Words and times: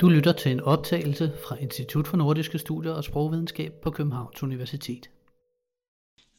Du 0.00 0.08
lytter 0.08 0.32
til 0.32 0.52
en 0.52 0.60
optagelse 0.60 1.32
fra 1.48 1.56
Institut 1.56 2.08
for 2.08 2.16
Nordiske 2.16 2.58
Studier 2.58 2.92
og 2.92 3.04
Sprogvidenskab 3.04 3.72
på 3.82 3.90
Københavns 3.90 4.42
Universitet. 4.42 5.10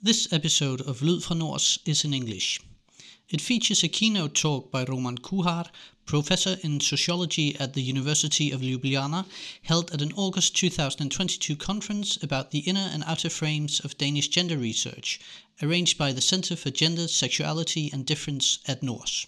This 0.05 0.27
episode 0.31 0.83
of 0.87 1.01
Lyd 1.01 1.21
fra 1.21 1.35
Nords 1.35 1.79
is 1.85 2.03
in 2.03 2.13
English. 2.13 2.59
It 3.29 3.41
features 3.41 3.83
a 3.83 3.87
keynote 3.87 4.33
talk 4.33 4.63
by 4.71 4.91
Roman 4.91 5.17
Kuhar, 5.17 5.71
professor 6.07 6.55
in 6.63 6.81
sociology 6.81 7.55
at 7.59 7.73
the 7.73 7.91
University 7.91 8.53
of 8.53 8.61
Ljubljana, 8.61 9.23
held 9.61 9.93
at 9.93 10.01
an 10.01 10.13
August 10.17 10.55
2022 10.55 11.55
conference 11.55 12.19
about 12.23 12.45
the 12.51 12.63
inner 12.69 12.87
and 12.93 13.03
outer 13.07 13.29
frames 13.29 13.79
of 13.85 13.91
Danish 13.99 14.29
gender 14.35 14.57
research, 14.57 15.19
arranged 15.63 15.97
by 15.97 16.11
the 16.11 16.21
Center 16.21 16.55
for 16.55 16.69
Gender, 16.69 17.07
Sexuality 17.07 17.89
and 17.93 18.07
Difference 18.07 18.59
at 18.65 18.81
NorS. 18.81 19.27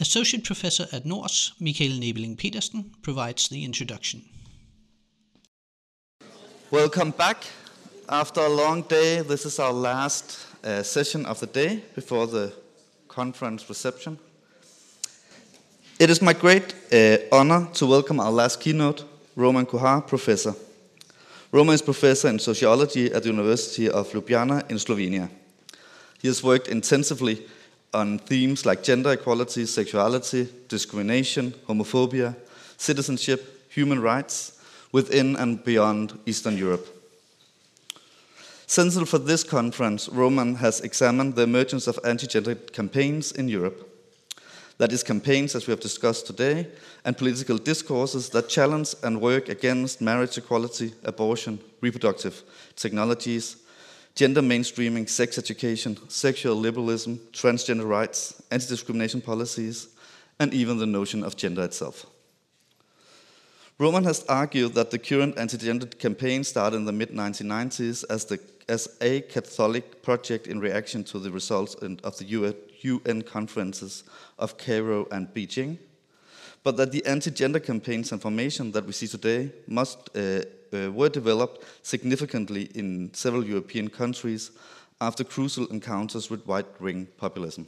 Associate 0.00 0.42
Professor 0.42 0.86
at 0.92 1.04
NorS, 1.04 1.52
Michael 1.60 1.98
Nebeling 1.98 2.34
Petersen, 2.34 2.90
provides 3.02 3.48
the 3.48 3.64
introduction. 3.64 4.22
Welcome 6.70 7.10
back. 7.10 7.44
After 8.08 8.40
a 8.40 8.48
long 8.48 8.82
day, 8.82 9.20
this 9.20 9.44
is 9.44 9.58
our 9.58 9.74
last 9.74 10.46
uh, 10.64 10.82
session 10.82 11.26
of 11.26 11.38
the 11.40 11.46
day 11.46 11.82
before 11.94 12.26
the 12.26 12.50
conference 13.08 13.68
reception. 13.68 14.18
It 15.98 16.08
is 16.08 16.22
my 16.22 16.32
great 16.32 16.74
uh, 16.90 17.18
honor 17.30 17.68
to 17.74 17.86
welcome 17.86 18.20
our 18.20 18.32
last 18.32 18.58
keynote, 18.58 19.04
Roman 19.36 19.66
Kuhar, 19.66 20.06
professor. 20.06 20.54
Roman 21.52 21.74
is 21.74 21.82
professor 21.82 22.28
in 22.28 22.38
sociology 22.38 23.12
at 23.12 23.22
the 23.22 23.28
University 23.28 23.90
of 23.90 24.10
Ljubljana 24.12 24.70
in 24.70 24.78
Slovenia. 24.78 25.28
He 26.22 26.28
has 26.28 26.42
worked 26.42 26.68
intensively 26.68 27.46
on 27.92 28.18
themes 28.18 28.64
like 28.64 28.82
gender 28.82 29.12
equality, 29.12 29.66
sexuality, 29.66 30.48
discrimination, 30.68 31.52
homophobia, 31.68 32.36
citizenship, 32.76 33.68
human 33.70 34.00
rights 34.00 34.60
within 34.92 35.36
and 35.36 35.64
beyond 35.64 36.18
Eastern 36.26 36.56
Europe. 36.56 36.86
Central 38.66 39.04
for 39.04 39.18
this 39.18 39.42
conference, 39.42 40.08
Roman 40.08 40.54
has 40.56 40.80
examined 40.80 41.34
the 41.34 41.42
emergence 41.42 41.88
of 41.88 41.98
anti 42.04 42.26
gender 42.26 42.54
campaigns 42.54 43.32
in 43.32 43.48
Europe. 43.48 43.86
That 44.78 44.92
is, 44.92 45.02
campaigns, 45.02 45.54
as 45.54 45.66
we 45.66 45.72
have 45.72 45.80
discussed 45.80 46.26
today, 46.26 46.68
and 47.04 47.18
political 47.18 47.58
discourses 47.58 48.30
that 48.30 48.48
challenge 48.48 48.94
and 49.02 49.20
work 49.20 49.48
against 49.48 50.00
marriage 50.00 50.38
equality, 50.38 50.94
abortion, 51.04 51.58
reproductive 51.80 52.42
technologies, 52.76 53.56
gender 54.20 54.42
mainstreaming, 54.42 55.08
sex 55.08 55.38
education, 55.38 55.96
sexual 56.10 56.54
liberalism, 56.54 57.18
transgender 57.32 57.88
rights, 57.88 58.42
anti 58.50 58.66
discrimination 58.66 59.18
policies, 59.18 59.88
and 60.38 60.52
even 60.52 60.76
the 60.76 60.84
notion 60.84 61.24
of 61.24 61.36
gender 61.36 61.64
itself. 61.64 62.04
Roman 63.78 64.04
has 64.04 64.22
argued 64.28 64.74
that 64.74 64.90
the 64.90 64.98
current 64.98 65.38
anti 65.38 65.56
gender 65.56 65.86
campaign 65.86 66.44
started 66.44 66.76
in 66.76 66.84
the 66.84 66.92
mid 66.92 67.12
1990s 67.12 68.04
as, 68.10 68.26
the, 68.26 68.38
as 68.68 68.94
a 69.00 69.22
Catholic 69.22 70.02
project 70.02 70.46
in 70.48 70.60
reaction 70.60 71.02
to 71.04 71.18
the 71.18 71.30
results 71.30 71.74
of 72.04 72.18
the 72.18 72.54
UN 72.82 73.22
conferences 73.22 74.04
of 74.38 74.58
Cairo 74.58 75.08
and 75.10 75.28
Beijing, 75.32 75.78
but 76.62 76.76
that 76.76 76.92
the 76.92 77.04
anti 77.06 77.30
gender 77.30 77.60
campaigns 77.60 78.12
and 78.12 78.20
formation 78.20 78.72
that 78.72 78.86
we 78.86 78.92
see 78.92 79.06
today 79.06 79.50
must 79.66 80.10
uh, 80.16 80.42
uh, 80.72 80.90
were 80.92 81.08
developed 81.08 81.64
significantly 81.82 82.70
in 82.74 83.12
several 83.14 83.44
European 83.44 83.88
countries 83.88 84.50
after 85.00 85.24
crucial 85.24 85.66
encounters 85.68 86.30
with 86.30 86.46
right 86.46 86.66
wing 86.80 87.08
populism. 87.16 87.66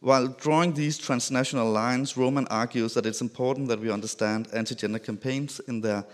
While 0.00 0.28
drawing 0.28 0.72
these 0.72 0.96
transnational 0.96 1.70
lines, 1.70 2.16
Roman 2.16 2.46
argues 2.48 2.94
that 2.94 3.04
it's 3.04 3.20
important 3.20 3.68
that 3.68 3.80
we 3.80 3.90
understand 3.90 4.48
anti 4.54 4.74
gender 4.74 4.98
campaigns 4.98 5.60
in 5.60 5.80
their 5.80 6.04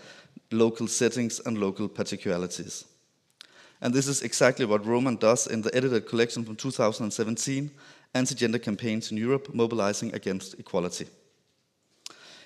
local 0.51 0.87
settings 0.87 1.39
and 1.45 1.57
local 1.57 1.87
particularities. 1.87 2.85
And 3.79 3.93
this 3.93 4.07
is 4.07 4.23
exactly 4.23 4.65
what 4.65 4.85
Roman 4.85 5.15
does 5.17 5.47
in 5.47 5.61
the 5.61 5.73
edited 5.75 6.07
collection 6.07 6.43
from 6.43 6.55
2017 6.55 7.69
Anti 8.17 8.33
Gender 8.33 8.57
Campaigns 8.57 9.11
in 9.11 9.17
Europe 9.17 9.53
Mobilizing 9.53 10.13
Against 10.15 10.59
Equality. 10.59 11.07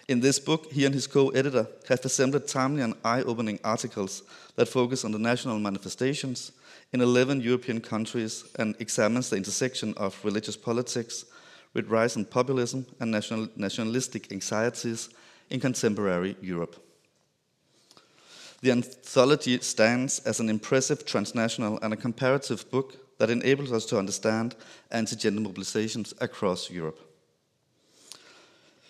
In 0.10 0.20
this 0.20 0.38
book, 0.38 0.70
he 0.70 0.86
and 0.86 0.94
his 0.94 1.08
co 1.08 1.30
editor 1.30 1.66
have 1.88 2.04
assembled 2.04 2.46
timely 2.46 2.82
and 2.82 2.94
eye 3.06 3.22
opening 3.22 3.58
articles 3.64 4.24
that 4.58 4.68
focus 4.68 5.06
on 5.06 5.14
the 5.14 5.20
national 5.20 5.60
manifestations 5.60 6.52
in 6.92 7.00
11 7.00 7.40
European 7.40 7.80
countries 7.80 8.44
and 8.60 8.76
examines 8.80 9.30
the 9.30 9.38
intersection 9.38 9.94
of 9.96 10.20
religious 10.26 10.58
politics 10.58 11.24
with 11.74 11.88
rise 11.88 12.18
in 12.18 12.26
populism 12.26 12.86
and 13.00 13.10
national, 13.10 13.48
nationalistic 13.56 14.30
anxieties 14.34 15.10
in 15.50 15.62
contemporary 15.62 16.36
Europe. 16.42 16.76
The 18.62 18.72
anthology 18.72 19.58
stands 19.62 20.20
as 20.20 20.42
an 20.42 20.50
impressive 20.50 21.06
transnational 21.06 21.80
and 21.82 21.94
a 21.94 21.98
comparative 21.98 22.70
book 22.70 23.01
that 23.22 23.30
enables 23.30 23.72
us 23.72 23.86
to 23.86 24.00
understand 24.00 24.56
anti 24.90 25.16
gender 25.16 25.42
mobilizations 25.48 26.12
across 26.20 26.72
Europe. 26.72 26.98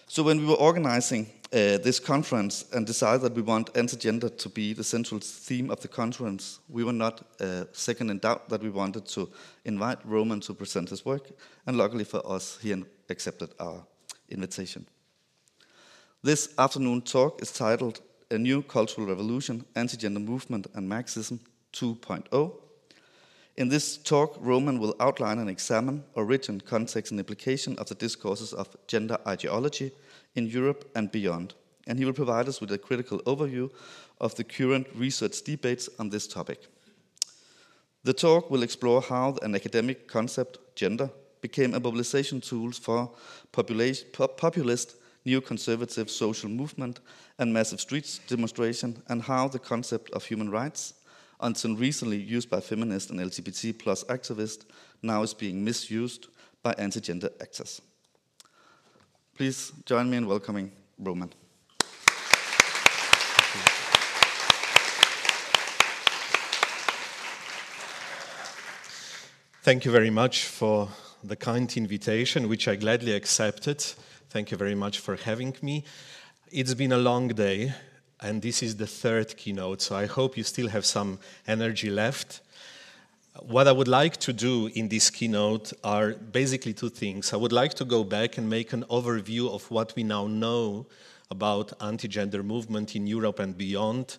So 0.07 0.23
when 0.23 0.39
we 0.39 0.45
were 0.45 0.55
organizing 0.55 1.25
uh, 1.51 1.77
this 1.83 1.99
conference 1.99 2.63
and 2.71 2.87
decided 2.87 3.23
that 3.23 3.35
we 3.35 3.41
want 3.41 3.75
anti-gender 3.75 4.29
to 4.29 4.49
be 4.49 4.71
the 4.71 4.85
central 4.85 5.19
theme 5.19 5.69
of 5.69 5.81
the 5.81 5.89
conference, 5.89 6.59
we 6.69 6.85
were 6.85 6.93
not 6.93 7.25
uh, 7.41 7.65
second 7.73 8.09
in 8.09 8.19
doubt 8.19 8.47
that 8.47 8.63
we 8.63 8.69
wanted 8.69 9.05
to 9.07 9.29
invite 9.65 9.99
Roman 10.05 10.39
to 10.41 10.53
present 10.53 10.89
his 10.89 11.05
work, 11.05 11.29
and 11.65 11.77
luckily 11.77 12.05
for 12.05 12.21
us, 12.25 12.57
he 12.61 12.73
accepted 13.09 13.49
our 13.59 13.85
invitation. 14.29 14.85
This 16.23 16.53
afternoon 16.57 17.01
talk 17.01 17.41
is 17.41 17.51
titled 17.51 17.99
A 18.29 18.37
New 18.37 18.61
Cultural 18.63 19.07
Revolution, 19.07 19.65
Anti-Gender 19.75 20.21
Movement 20.21 20.67
and 20.73 20.87
Marxism 20.87 21.41
2.0, 21.73 22.53
in 23.61 23.69
this 23.69 23.95
talk, 23.95 24.35
Roman 24.39 24.79
will 24.79 24.95
outline 24.99 25.37
and 25.37 25.47
examine 25.47 26.03
origin, 26.15 26.59
context, 26.59 27.11
and 27.11 27.19
implication 27.19 27.77
of 27.77 27.87
the 27.87 27.95
discourses 27.95 28.53
of 28.53 28.75
gender 28.87 29.19
ideology 29.27 29.91
in 30.33 30.47
Europe 30.47 30.89
and 30.95 31.11
beyond. 31.11 31.53
And 31.85 31.99
he 31.99 32.05
will 32.05 32.13
provide 32.13 32.47
us 32.49 32.59
with 32.59 32.71
a 32.71 32.79
critical 32.79 33.19
overview 33.19 33.69
of 34.19 34.33
the 34.33 34.43
current 34.43 34.87
research 34.95 35.43
debates 35.43 35.89
on 35.99 36.09
this 36.09 36.27
topic. 36.27 36.65
The 38.03 38.13
talk 38.13 38.49
will 38.49 38.63
explore 38.63 38.99
how 38.99 39.37
an 39.43 39.53
academic 39.53 40.07
concept, 40.07 40.57
gender, 40.75 41.11
became 41.41 41.75
a 41.75 41.79
mobilization 41.79 42.41
tool 42.41 42.71
for 42.71 43.11
populist 43.51 44.95
neoconservative 45.23 46.09
social 46.09 46.49
movement 46.49 46.99
and 47.37 47.53
massive 47.53 47.79
street 47.79 48.21
demonstration, 48.27 49.03
and 49.07 49.21
how 49.21 49.47
the 49.47 49.59
concept 49.59 50.09
of 50.11 50.25
human 50.25 50.49
rights 50.49 50.95
until 51.41 51.75
recently 51.75 52.17
used 52.17 52.49
by 52.49 52.59
feminist 52.59 53.09
and 53.09 53.19
LGBT 53.19 53.77
plus 53.77 54.03
activists, 54.05 54.65
now 55.01 55.23
is 55.23 55.33
being 55.33 55.63
misused 55.63 56.27
by 56.63 56.73
anti 56.77 56.99
gender 56.99 57.29
actors. 57.41 57.81
Please 59.35 59.71
join 59.85 60.09
me 60.09 60.17
in 60.17 60.27
welcoming 60.27 60.71
Roman. 60.99 61.31
Thank 69.63 69.85
you 69.85 69.91
very 69.91 70.09
much 70.09 70.45
for 70.45 70.89
the 71.23 71.35
kind 71.35 71.71
invitation, 71.77 72.49
which 72.49 72.67
I 72.67 72.75
gladly 72.75 73.13
accepted. 73.13 73.79
Thank 74.29 74.49
you 74.49 74.57
very 74.57 74.73
much 74.73 74.99
for 74.99 75.15
having 75.15 75.55
me. 75.61 75.83
It's 76.51 76.73
been 76.73 76.91
a 76.91 76.97
long 76.97 77.27
day, 77.27 77.73
and 78.21 78.41
this 78.41 78.61
is 78.61 78.75
the 78.75 78.87
third 78.87 79.35
keynote, 79.37 79.81
so 79.81 79.95
I 79.95 80.05
hope 80.05 80.37
you 80.37 80.43
still 80.43 80.69
have 80.69 80.85
some 80.85 81.19
energy 81.47 81.89
left. 81.89 82.41
What 83.41 83.67
I 83.67 83.71
would 83.71 83.87
like 83.87 84.17
to 84.17 84.33
do 84.33 84.67
in 84.75 84.89
this 84.89 85.09
keynote 85.09 85.73
are 85.83 86.13
basically 86.13 86.73
two 86.73 86.89
things. 86.89 87.33
I 87.33 87.37
would 87.37 87.53
like 87.53 87.73
to 87.75 87.85
go 87.85 88.03
back 88.03 88.37
and 88.37 88.49
make 88.49 88.73
an 88.73 88.83
overview 88.89 89.49
of 89.49 89.71
what 89.71 89.95
we 89.95 90.03
now 90.03 90.27
know 90.27 90.85
about 91.29 91.71
anti-gender 91.81 92.43
movement 92.43 92.95
in 92.95 93.07
Europe 93.07 93.39
and 93.39 93.57
beyond, 93.57 94.17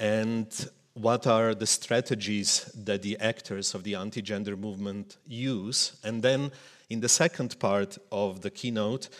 and 0.00 0.70
what 0.94 1.26
are 1.26 1.54
the 1.54 1.66
strategies 1.66 2.72
that 2.74 3.02
the 3.02 3.18
actors 3.18 3.74
of 3.74 3.84
the 3.84 3.94
anti-gender 3.94 4.56
movement 4.56 5.18
use. 5.26 5.96
And 6.02 6.22
then 6.22 6.50
in 6.88 7.00
the 7.00 7.08
second 7.08 7.58
part 7.60 7.98
of 8.10 8.40
the 8.40 8.50
keynote, 8.50 9.10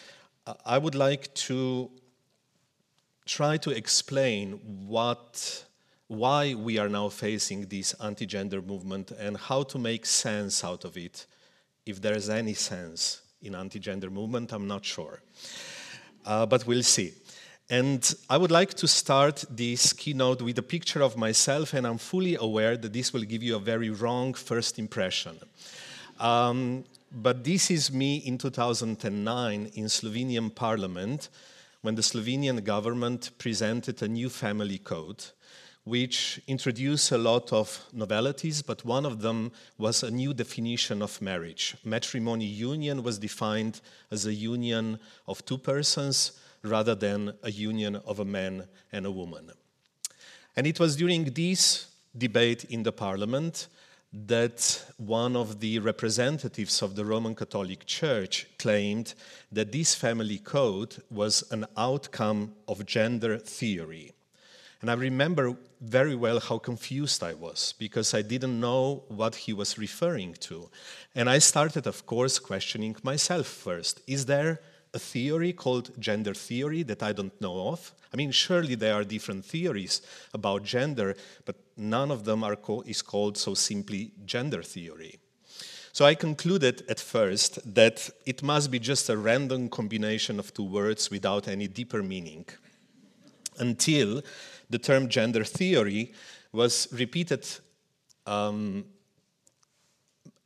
I 0.64 0.78
would 0.78 0.94
like 0.94 1.32
to 1.34 1.90
try 3.28 3.58
to 3.58 3.70
explain 3.70 4.52
what, 4.86 5.64
why 6.08 6.54
we 6.54 6.78
are 6.78 6.88
now 6.88 7.10
facing 7.10 7.66
this 7.66 7.94
anti-gender 8.02 8.62
movement 8.62 9.12
and 9.12 9.36
how 9.36 9.62
to 9.62 9.78
make 9.78 10.06
sense 10.06 10.64
out 10.64 10.84
of 10.84 10.96
it. 10.96 11.26
If 11.84 12.00
there 12.00 12.16
is 12.16 12.30
any 12.30 12.54
sense 12.54 13.20
in 13.42 13.54
anti-gender 13.54 14.10
movement, 14.10 14.52
I'm 14.52 14.66
not 14.66 14.84
sure. 14.84 15.20
Uh, 16.24 16.46
but 16.46 16.66
we'll 16.66 16.82
see. 16.82 17.12
And 17.70 18.14
I 18.30 18.38
would 18.38 18.50
like 18.50 18.72
to 18.74 18.88
start 18.88 19.44
this 19.50 19.92
keynote 19.92 20.40
with 20.40 20.58
a 20.58 20.62
picture 20.62 21.02
of 21.02 21.18
myself, 21.18 21.74
and 21.74 21.86
I'm 21.86 21.98
fully 21.98 22.36
aware 22.36 22.78
that 22.78 22.94
this 22.94 23.12
will 23.12 23.24
give 23.24 23.42
you 23.42 23.56
a 23.56 23.60
very 23.60 23.90
wrong 23.90 24.32
first 24.32 24.78
impression. 24.78 25.36
Um, 26.18 26.84
but 27.12 27.44
this 27.44 27.70
is 27.70 27.92
me 27.92 28.16
in 28.16 28.38
2009 28.38 29.70
in 29.74 29.84
Slovenian 29.84 30.54
parliament 30.54 31.28
when 31.82 31.94
the 31.94 32.02
Slovenian 32.02 32.62
government 32.64 33.30
presented 33.38 34.02
a 34.02 34.08
new 34.08 34.28
family 34.28 34.78
code 34.78 35.24
which 35.88 36.40
introduced 36.46 37.12
a 37.12 37.18
lot 37.18 37.50
of 37.50 37.82
novelties, 37.94 38.60
but 38.60 38.84
one 38.84 39.06
of 39.06 39.22
them 39.22 39.50
was 39.78 40.02
a 40.02 40.10
new 40.10 40.34
definition 40.34 41.00
of 41.00 41.20
marriage. 41.22 41.76
Matrimony 41.82 42.44
union 42.44 43.02
was 43.02 43.18
defined 43.18 43.80
as 44.10 44.26
a 44.26 44.34
union 44.34 44.98
of 45.26 45.42
two 45.46 45.56
persons 45.56 46.32
rather 46.62 46.94
than 46.94 47.32
a 47.42 47.50
union 47.50 47.96
of 47.96 48.20
a 48.20 48.24
man 48.24 48.68
and 48.92 49.06
a 49.06 49.10
woman. 49.10 49.50
And 50.56 50.66
it 50.66 50.78
was 50.78 50.96
during 50.96 51.24
this 51.24 51.86
debate 52.16 52.64
in 52.64 52.82
the 52.82 52.92
parliament 52.92 53.68
that 54.12 54.84
one 54.96 55.36
of 55.36 55.60
the 55.60 55.78
representatives 55.78 56.80
of 56.82 56.96
the 56.96 57.04
Roman 57.04 57.34
Catholic 57.34 57.84
Church 57.84 58.46
claimed 58.58 59.14
that 59.52 59.72
this 59.72 59.94
family 59.94 60.38
code 60.38 60.96
was 61.10 61.44
an 61.50 61.66
outcome 61.76 62.54
of 62.66 62.86
gender 62.86 63.38
theory. 63.38 64.12
And 64.80 64.90
I 64.90 64.94
remember 64.94 65.56
very 65.80 66.14
well 66.14 66.40
how 66.40 66.58
confused 66.58 67.22
I 67.22 67.34
was 67.34 67.74
because 67.78 68.14
I 68.14 68.22
didn't 68.22 68.60
know 68.60 69.02
what 69.08 69.34
he 69.34 69.52
was 69.52 69.76
referring 69.76 70.34
to. 70.40 70.70
And 71.14 71.28
I 71.28 71.38
started, 71.38 71.86
of 71.86 72.06
course, 72.06 72.38
questioning 72.38 72.96
myself 73.02 73.46
first. 73.46 74.00
Is 74.06 74.26
there 74.26 74.60
a 74.98 75.06
theory 75.12 75.52
called 75.52 75.90
gender 76.00 76.34
theory 76.34 76.82
that 76.82 77.02
I 77.02 77.12
don't 77.12 77.40
know 77.40 77.68
of? 77.68 77.92
I 78.12 78.16
mean, 78.16 78.32
surely 78.32 78.74
there 78.74 78.94
are 78.94 79.04
different 79.04 79.44
theories 79.44 80.02
about 80.34 80.64
gender, 80.64 81.14
but 81.44 81.56
none 81.76 82.10
of 82.10 82.24
them 82.24 82.42
are 82.42 82.56
co- 82.56 82.82
is 82.86 83.02
called 83.02 83.36
so 83.36 83.54
simply 83.54 84.12
gender 84.26 84.62
theory. 84.62 85.14
So 85.92 86.04
I 86.04 86.14
concluded 86.14 86.82
at 86.88 87.00
first 87.00 87.52
that 87.74 88.10
it 88.26 88.42
must 88.42 88.70
be 88.70 88.78
just 88.78 89.08
a 89.08 89.16
random 89.16 89.68
combination 89.68 90.38
of 90.38 90.52
two 90.52 90.64
words 90.64 91.10
without 91.10 91.48
any 91.48 91.68
deeper 91.68 92.02
meaning. 92.02 92.46
Until 93.58 94.22
the 94.70 94.78
term 94.78 95.08
gender 95.08 95.44
theory 95.44 96.12
was 96.52 96.88
repeated 96.92 97.46
um, 98.26 98.84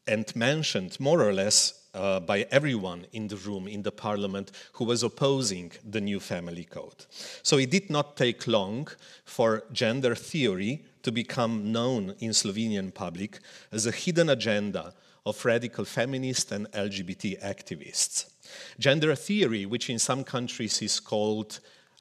and 0.06 0.36
mentioned 0.36 0.98
more 1.00 1.22
or 1.22 1.32
less 1.32 1.81
uh, 1.94 2.20
by 2.20 2.46
everyone 2.50 3.06
in 3.12 3.28
the 3.28 3.36
room, 3.36 3.68
in 3.68 3.82
the 3.82 3.92
parliament, 3.92 4.50
who 4.74 4.84
was 4.84 5.02
opposing 5.02 5.72
the 5.88 6.00
new 6.00 6.20
family 6.20 6.64
code. 6.64 7.06
So 7.42 7.58
it 7.58 7.70
did 7.70 7.90
not 7.90 8.16
take 8.16 8.46
long 8.46 8.88
for 9.24 9.64
gender 9.72 10.14
theory 10.14 10.84
to 11.02 11.12
become 11.12 11.72
known 11.72 12.14
in 12.20 12.30
Slovenian 12.30 12.94
public 12.94 13.40
as 13.70 13.86
a 13.86 13.90
hidden 13.90 14.30
agenda 14.30 14.94
of 15.24 15.44
radical 15.44 15.84
feminist 15.84 16.52
and 16.52 16.70
LGBT 16.72 17.42
activists. 17.42 18.30
Gender 18.78 19.14
theory, 19.14 19.66
which 19.66 19.88
in 19.88 19.98
some 19.98 20.24
countries 20.24 20.82
is 20.82 20.98
called 21.00 21.60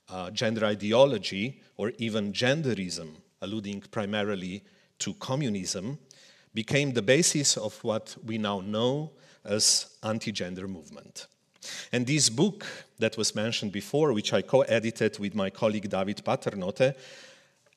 uh, 0.09 0.29
gender 0.31 0.65
ideology 0.65 1.61
or 1.77 1.91
even 1.97 2.33
genderism, 2.33 3.15
alluding 3.41 3.81
primarily 3.91 4.63
to 4.99 5.13
communism, 5.15 5.97
became 6.53 6.93
the 6.93 7.01
basis 7.01 7.57
of 7.57 7.81
what 7.83 8.15
we 8.25 8.37
now 8.37 8.59
know 8.59 9.11
as 9.45 9.97
anti-gender 10.03 10.67
movement. 10.67 11.27
And 11.91 12.07
this 12.07 12.29
book 12.29 12.65
that 12.99 13.17
was 13.17 13.35
mentioned 13.35 13.71
before, 13.71 14.13
which 14.13 14.33
I 14.33 14.41
co-edited 14.41 15.19
with 15.19 15.35
my 15.35 15.49
colleague 15.49 15.89
David 15.89 16.21
Paternotte, 16.25 16.95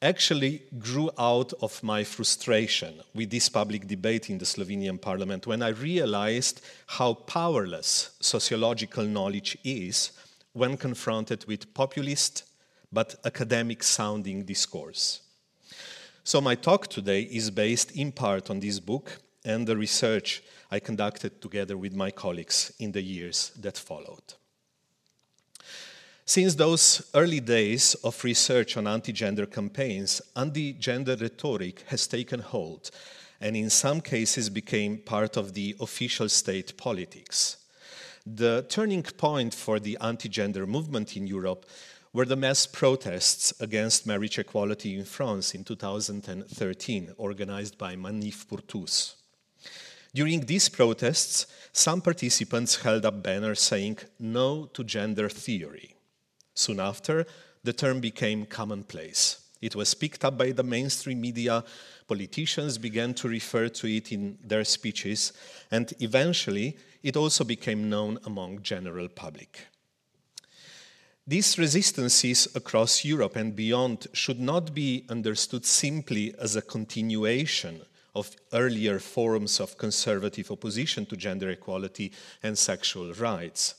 actually 0.03 0.63
grew 0.79 1.11
out 1.19 1.53
of 1.63 1.83
my 1.83 2.05
frustration 2.05 3.01
with 3.15 3.31
this 3.31 3.49
public 3.49 3.87
debate 3.87 4.29
in 4.29 4.39
the 4.39 4.45
Slovenian 4.45 5.01
parliament 5.01 5.47
when 5.47 5.63
I 5.63 5.69
realized 5.69 6.61
how 6.87 7.15
powerless 7.15 8.11
sociological 8.21 9.05
knowledge 9.05 9.57
is 9.65 10.13
when 10.53 10.77
confronted 10.77 11.47
with 11.47 11.73
populist 11.73 12.45
but 12.93 13.17
academic 13.25 13.83
sounding 13.83 14.45
discourse. 14.45 15.21
So, 16.23 16.41
my 16.41 16.55
talk 16.55 16.87
today 16.87 17.23
is 17.23 17.51
based 17.51 17.91
in 17.93 18.13
part 18.13 18.51
on 18.51 18.61
this 18.61 18.81
book 18.81 19.21
and 19.45 19.67
the 19.67 19.77
research 19.77 20.43
I 20.75 20.81
conducted 20.81 21.41
together 21.41 21.77
with 21.77 21.95
my 21.95 22.11
colleagues 22.11 22.73
in 22.81 22.91
the 22.91 23.01
years 23.01 23.53
that 23.61 23.79
followed. 23.79 24.35
Since 26.25 26.57
those 26.57 27.11
early 27.15 27.39
days 27.39 27.95
of 28.03 28.25
research 28.25 28.77
on 28.77 28.89
anti 28.89 29.13
gender 29.13 29.47
campaigns, 29.47 30.21
anti 30.35 30.73
gender 30.73 31.15
rhetoric 31.15 31.85
has 31.87 32.09
taken 32.09 32.41
hold 32.41 32.91
and, 33.41 33.57
in 33.57 33.71
some 33.71 34.01
cases, 34.01 34.51
became 34.51 34.99
part 34.99 35.37
of 35.37 35.55
the 35.55 35.77
official 35.79 36.29
state 36.29 36.77
politics. 36.77 37.59
The 38.27 38.67
turning 38.69 39.05
point 39.05 39.55
for 39.55 39.79
the 39.79 39.97
anti 40.01 40.29
gender 40.29 40.67
movement 40.67 41.17
in 41.17 41.29
Europe 41.29 41.67
were 42.13 42.27
the 42.27 42.43
mass 42.47 42.67
protests 42.67 43.53
against 43.61 44.09
marriage 44.09 44.41
equality 44.41 44.99
in 44.99 45.05
France 45.05 45.55
in 45.55 45.63
2013, 45.63 47.13
organized 47.17 47.79
by 47.79 47.95
Manif 47.95 48.49
pour 48.49 48.59
tous. 48.59 49.15
During 50.15 50.47
these 50.47 50.69
protests, 50.69 51.47
some 51.73 52.01
participants 52.01 52.77
held 52.77 53.05
up 53.05 53.21
banners 53.21 53.61
saying 53.61 53.99
no 54.21 54.67
to 54.67 54.85
gender 54.85 55.29
theory. 55.29 55.97
Soon 56.55 56.79
after, 56.79 57.27
the 57.65 57.73
term 57.73 58.01
became 58.01 58.47
commonplace. 58.47 59.41
It 59.61 59.75
was 59.75 59.95
picked 59.95 60.25
up 60.25 60.39
by 60.39 60.53
the 60.53 60.63
mainstream 60.63 61.21
media, 61.21 61.65
politicians 62.07 62.79
began 62.79 63.15
to 63.15 63.29
refer 63.29 63.69
to 63.69 63.89
it 63.89 64.13
in 64.13 64.39
their 64.45 64.63
speeches, 64.63 65.33
and 65.71 65.93
eventually 65.99 66.77
it 67.03 67.17
also 67.17 67.43
became 67.43 67.91
known 67.91 68.19
among 68.25 68.63
general 68.63 69.09
public. 69.09 69.67
These 71.27 71.59
resistances 71.59 72.47
across 72.55 73.05
Europe 73.05 73.35
and 73.35 73.57
beyond 73.57 74.07
should 74.13 74.39
not 74.39 74.75
be 74.75 75.07
understood 75.09 75.65
simply 75.65 76.35
as 76.39 76.55
a 76.55 76.63
continuation 76.63 77.81
of 78.15 78.35
earlier 78.53 78.99
forms 78.99 79.61
of 79.61 79.79
conservative 79.79 80.51
opposition 80.51 81.07
to 81.07 81.17
gender 81.17 81.51
equality 81.51 82.13
and 82.43 82.57
sexual 82.57 83.13
rights. 83.15 83.75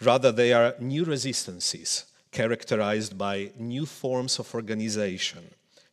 Rather, 0.00 0.30
they 0.32 0.52
are 0.52 0.74
new 0.78 1.04
resistances 1.04 2.04
characterized 2.30 3.16
by 3.16 3.50
new 3.58 3.86
forms 3.86 4.38
of 4.38 4.54
organization, 4.54 5.42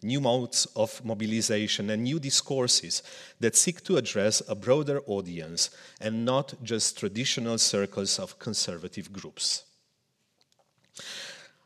new 0.02 0.20
modes 0.20 0.68
of 0.76 1.04
mobilization, 1.06 1.90
and 1.90 2.04
new 2.04 2.20
discourses 2.20 3.02
that 3.40 3.56
seek 3.56 3.82
to 3.84 3.98
address 3.98 4.42
a 4.48 4.56
broader 4.56 5.02
audience 5.08 5.70
and 6.02 6.26
not 6.26 6.54
just 6.62 7.00
traditional 7.00 7.58
circles 7.58 8.20
of 8.20 8.38
conservative 8.40 9.14
groups. 9.14 9.64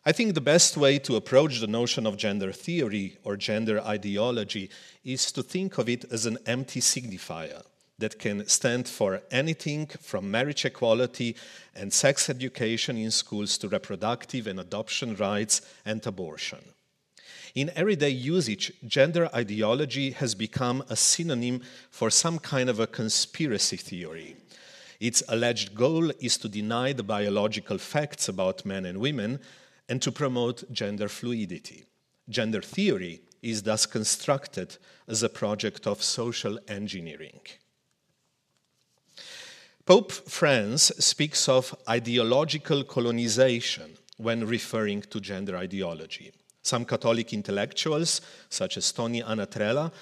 I 0.08 0.14
think 0.14 0.36
the 0.36 0.40
best 0.56 0.78
way 0.78 1.00
to 1.00 1.18
approach 1.18 1.60
the 1.60 1.68
notion 1.68 2.08
of 2.08 2.16
gender 2.16 2.54
theory 2.54 3.18
or 3.26 3.36
gender 3.36 3.82
ideology 3.82 4.70
is 5.04 5.34
to 5.34 5.44
think 5.44 5.78
of 5.78 5.90
it 5.90 6.06
as 6.10 6.26
an 6.26 6.38
empty 6.46 6.80
signifier 6.80 7.62
that 8.00 8.18
can 8.18 8.48
stand 8.48 8.88
for 8.88 9.22
anything 9.32 9.88
from 9.88 10.32
marriage 10.32 10.64
equality 10.64 11.36
and 11.76 11.92
sex 11.92 12.30
education 12.30 12.96
in 12.96 13.12
schools 13.12 13.58
to 13.58 13.68
reproductive 13.68 14.48
and 14.48 14.62
adoption 14.62 15.14
rights 15.18 15.60
and 15.86 16.08
abortion. 16.08 16.64
In 17.54 17.70
everyday 17.76 18.12
usage, 18.12 18.72
gender 18.88 19.30
ideology 19.36 20.12
has 20.12 20.36
become 20.36 20.86
a 20.88 20.96
synonym 20.96 21.64
for 21.92 22.10
some 22.10 22.40
kind 22.40 22.70
of 22.70 22.80
a 22.80 22.88
conspiracy 22.88 23.76
theory. 23.76 24.38
Its 25.02 25.22
alleged 25.28 25.76
goal 25.76 26.12
is 26.22 26.38
to 26.38 26.48
deny 26.48 26.94
the 26.94 27.04
biological 27.04 27.78
facts 27.78 28.30
about 28.30 28.66
men 28.66 28.86
and 28.86 29.00
women 29.00 29.42
and 29.90 30.02
to 30.02 30.12
promote 30.12 30.72
gender 30.72 31.08
fluidity. 31.08 31.86
Gender 32.30 32.62
theory 32.62 33.22
is 33.42 33.64
thus 33.64 33.86
constructed 33.86 34.78
as 35.08 35.24
a 35.24 35.30
project 35.30 35.88
of 35.88 36.04
social 36.04 36.60
engineering. 36.68 37.40
Pope 39.86 40.12
Francis 40.12 41.06
speaks 41.06 41.48
of 41.48 41.74
ideological 41.88 42.84
colonization 42.84 43.98
when 44.18 44.46
referring 44.46 45.02
to 45.04 45.22
gender 45.22 45.56
ideology. 45.56 46.34
Some 46.62 46.84
Catholic 46.84 47.32
intellectuals, 47.32 48.20
such 48.50 48.76
as 48.76 48.92
Tony 48.92 49.22
Anatrella, 49.22 49.94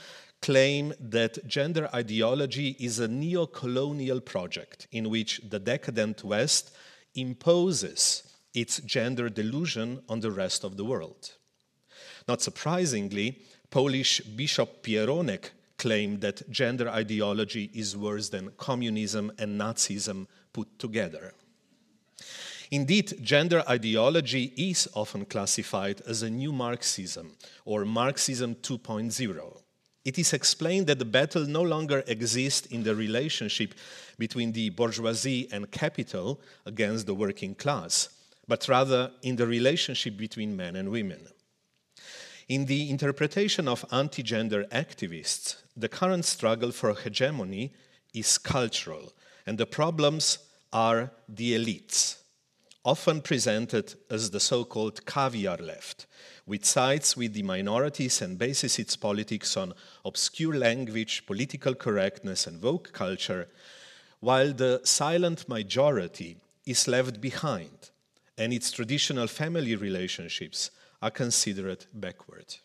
claim 0.42 0.94
that 1.00 1.46
gender 1.48 1.88
ideology 1.94 2.76
is 2.80 3.00
a 3.00 3.08
neo 3.08 3.46
colonial 3.46 4.20
project 4.22 4.88
in 4.92 5.10
which 5.12 5.42
the 5.48 5.60
decadent 5.60 6.24
West 6.24 6.76
imposes 7.14 8.24
its 8.56 8.80
gender 8.80 9.30
delusion 9.30 10.02
on 10.10 10.22
the 10.22 10.32
rest 10.32 10.64
of 10.64 10.78
the 10.78 10.86
world. 10.86 11.34
Not 12.28 12.42
surprisingly, 12.42 13.42
Polish 13.70 14.22
Bishop 14.22 14.84
Pieronek 14.84 15.52
claimed 15.78 16.22
that 16.22 16.50
gender 16.50 16.90
ideology 16.90 17.70
is 17.74 17.98
worse 17.98 18.30
than 18.30 18.52
communism 18.58 19.32
and 19.38 19.60
Nazism 19.60 20.28
put 20.54 20.80
together. 20.80 21.34
Indeed, 22.72 23.20
gender 23.22 23.64
ideology 23.70 24.54
is 24.56 24.88
often 24.94 25.26
classified 25.26 26.02
as 26.08 26.24
a 26.24 26.30
new 26.30 26.52
Marxism 26.52 27.34
or 27.64 27.86
Marxism 27.86 28.56
2.0. 28.56 29.62
It 30.04 30.20
is 30.20 30.34
explained 30.34 30.88
that 30.88 31.00
the 31.00 31.06
battle 31.06 31.46
no 31.46 31.62
longer 31.62 32.04
exists 32.08 32.68
in 32.68 32.84
the 32.84 32.96
relationship 32.96 33.74
between 34.18 34.52
the 34.52 34.70
bourgeoisie 34.70 35.48
and 35.52 35.70
capital 35.72 36.40
against 36.66 37.06
the 37.06 37.16
working 37.16 37.56
class, 37.56 38.10
but 38.48 38.68
rather 38.68 39.12
in 39.22 39.36
the 39.36 39.48
relationship 39.48 40.18
between 40.18 40.56
men 40.56 40.76
and 40.76 40.90
women. 40.90 41.28
In 42.48 42.66
the 42.66 42.90
interpretation 42.90 43.68
of 43.68 43.86
anti 43.92 44.22
gender 44.22 44.66
activists, 44.66 45.56
the 45.76 45.90
current 45.90 46.26
struggle 46.26 46.72
for 46.72 46.94
hegemony 46.94 47.74
is 48.14 48.38
cultural, 48.38 49.14
and 49.48 49.58
the 49.58 49.66
problems 49.66 50.40
are 50.72 51.12
the 51.28 51.56
elites, 51.56 52.18
often 52.84 53.22
presented 53.22 53.96
as 54.12 54.30
the 54.30 54.40
so 54.40 54.64
called 54.64 55.06
caviar 55.06 55.58
left, 55.58 56.06
which 56.46 56.66
sides 56.66 57.18
with 57.18 57.34
the 57.34 57.42
minorities 57.42 58.22
and 58.22 58.38
bases 58.38 58.78
its 58.78 58.96
politics 58.96 59.58
on 59.58 59.74
obscure 60.06 60.56
language, 60.56 61.26
political 61.26 61.74
correctness, 61.74 62.46
and 62.46 62.62
woke 62.62 62.94
culture, 62.94 63.48
while 64.20 64.54
the 64.54 64.82
silent 64.84 65.50
majority 65.50 66.38
is 66.66 66.88
left 66.88 67.20
behind 67.20 67.90
and 68.38 68.54
its 68.54 68.72
traditional 68.72 69.28
family 69.28 69.76
relationships 69.76 70.72
are 71.02 71.12
considered 71.12 71.86
backward. 71.94 72.56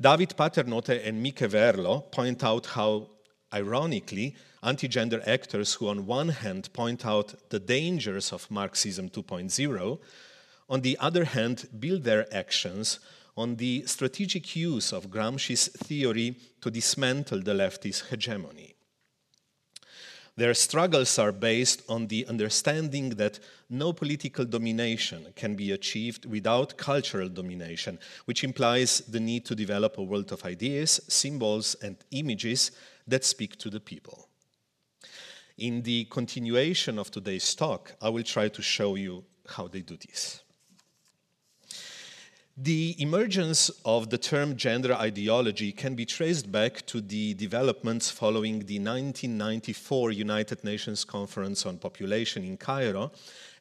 David 0.00 0.34
Paternotte 0.36 1.06
and 1.06 1.22
Mieke 1.22 1.48
Verloo 1.48 2.00
point 2.10 2.44
out 2.44 2.66
how, 2.66 3.08
ironically, 3.52 4.36
anti 4.62 4.88
gender 4.88 5.22
actors 5.26 5.74
who, 5.74 5.88
on 5.88 6.06
one 6.06 6.28
hand, 6.28 6.72
point 6.72 7.06
out 7.06 7.34
the 7.50 7.60
dangers 7.60 8.32
of 8.32 8.50
Marxism 8.50 9.08
2.0, 9.08 9.98
on 10.68 10.80
the 10.80 10.98
other 10.98 11.24
hand, 11.24 11.68
build 11.78 12.02
their 12.04 12.26
actions 12.34 13.00
on 13.36 13.56
the 13.56 13.84
strategic 13.86 14.56
use 14.56 14.92
of 14.92 15.10
Gramsci's 15.10 15.68
theory 15.68 16.36
to 16.60 16.70
dismantle 16.70 17.42
the 17.42 17.52
leftist 17.52 18.08
hegemony. 18.08 18.75
Their 20.36 20.52
struggles 20.52 21.18
are 21.18 21.32
based 21.32 21.82
on 21.88 22.08
the 22.08 22.26
understanding 22.26 23.10
that 23.10 23.40
no 23.70 23.94
political 23.94 24.44
domination 24.44 25.32
can 25.34 25.54
be 25.54 25.72
achieved 25.72 26.26
without 26.26 26.76
cultural 26.76 27.30
domination, 27.30 27.98
which 28.26 28.44
implies 28.44 28.98
the 29.08 29.20
need 29.20 29.46
to 29.46 29.54
develop 29.54 29.96
a 29.96 30.02
world 30.02 30.32
of 30.32 30.44
ideas, 30.44 31.00
symbols, 31.08 31.74
and 31.82 31.96
images 32.10 32.70
that 33.06 33.24
speak 33.24 33.56
to 33.56 33.70
the 33.70 33.80
people. 33.80 34.28
In 35.56 35.80
the 35.80 36.04
continuation 36.04 36.98
of 36.98 37.10
today's 37.10 37.54
talk, 37.54 37.94
I 38.02 38.10
will 38.10 38.22
try 38.22 38.48
to 38.48 38.60
show 38.60 38.94
you 38.94 39.24
how 39.48 39.68
they 39.68 39.80
do 39.80 39.96
this. 39.96 40.42
The 42.58 42.96
emergence 42.98 43.70
of 43.84 44.08
the 44.08 44.16
term 44.16 44.56
gender 44.56 44.94
ideology 44.94 45.72
can 45.72 45.94
be 45.94 46.06
traced 46.06 46.50
back 46.50 46.86
to 46.86 47.02
the 47.02 47.34
developments 47.34 48.10
following 48.10 48.60
the 48.60 48.78
1994 48.78 50.12
United 50.12 50.64
Nations 50.64 51.04
Conference 51.04 51.66
on 51.66 51.76
Population 51.76 52.44
in 52.44 52.56
Cairo 52.56 53.12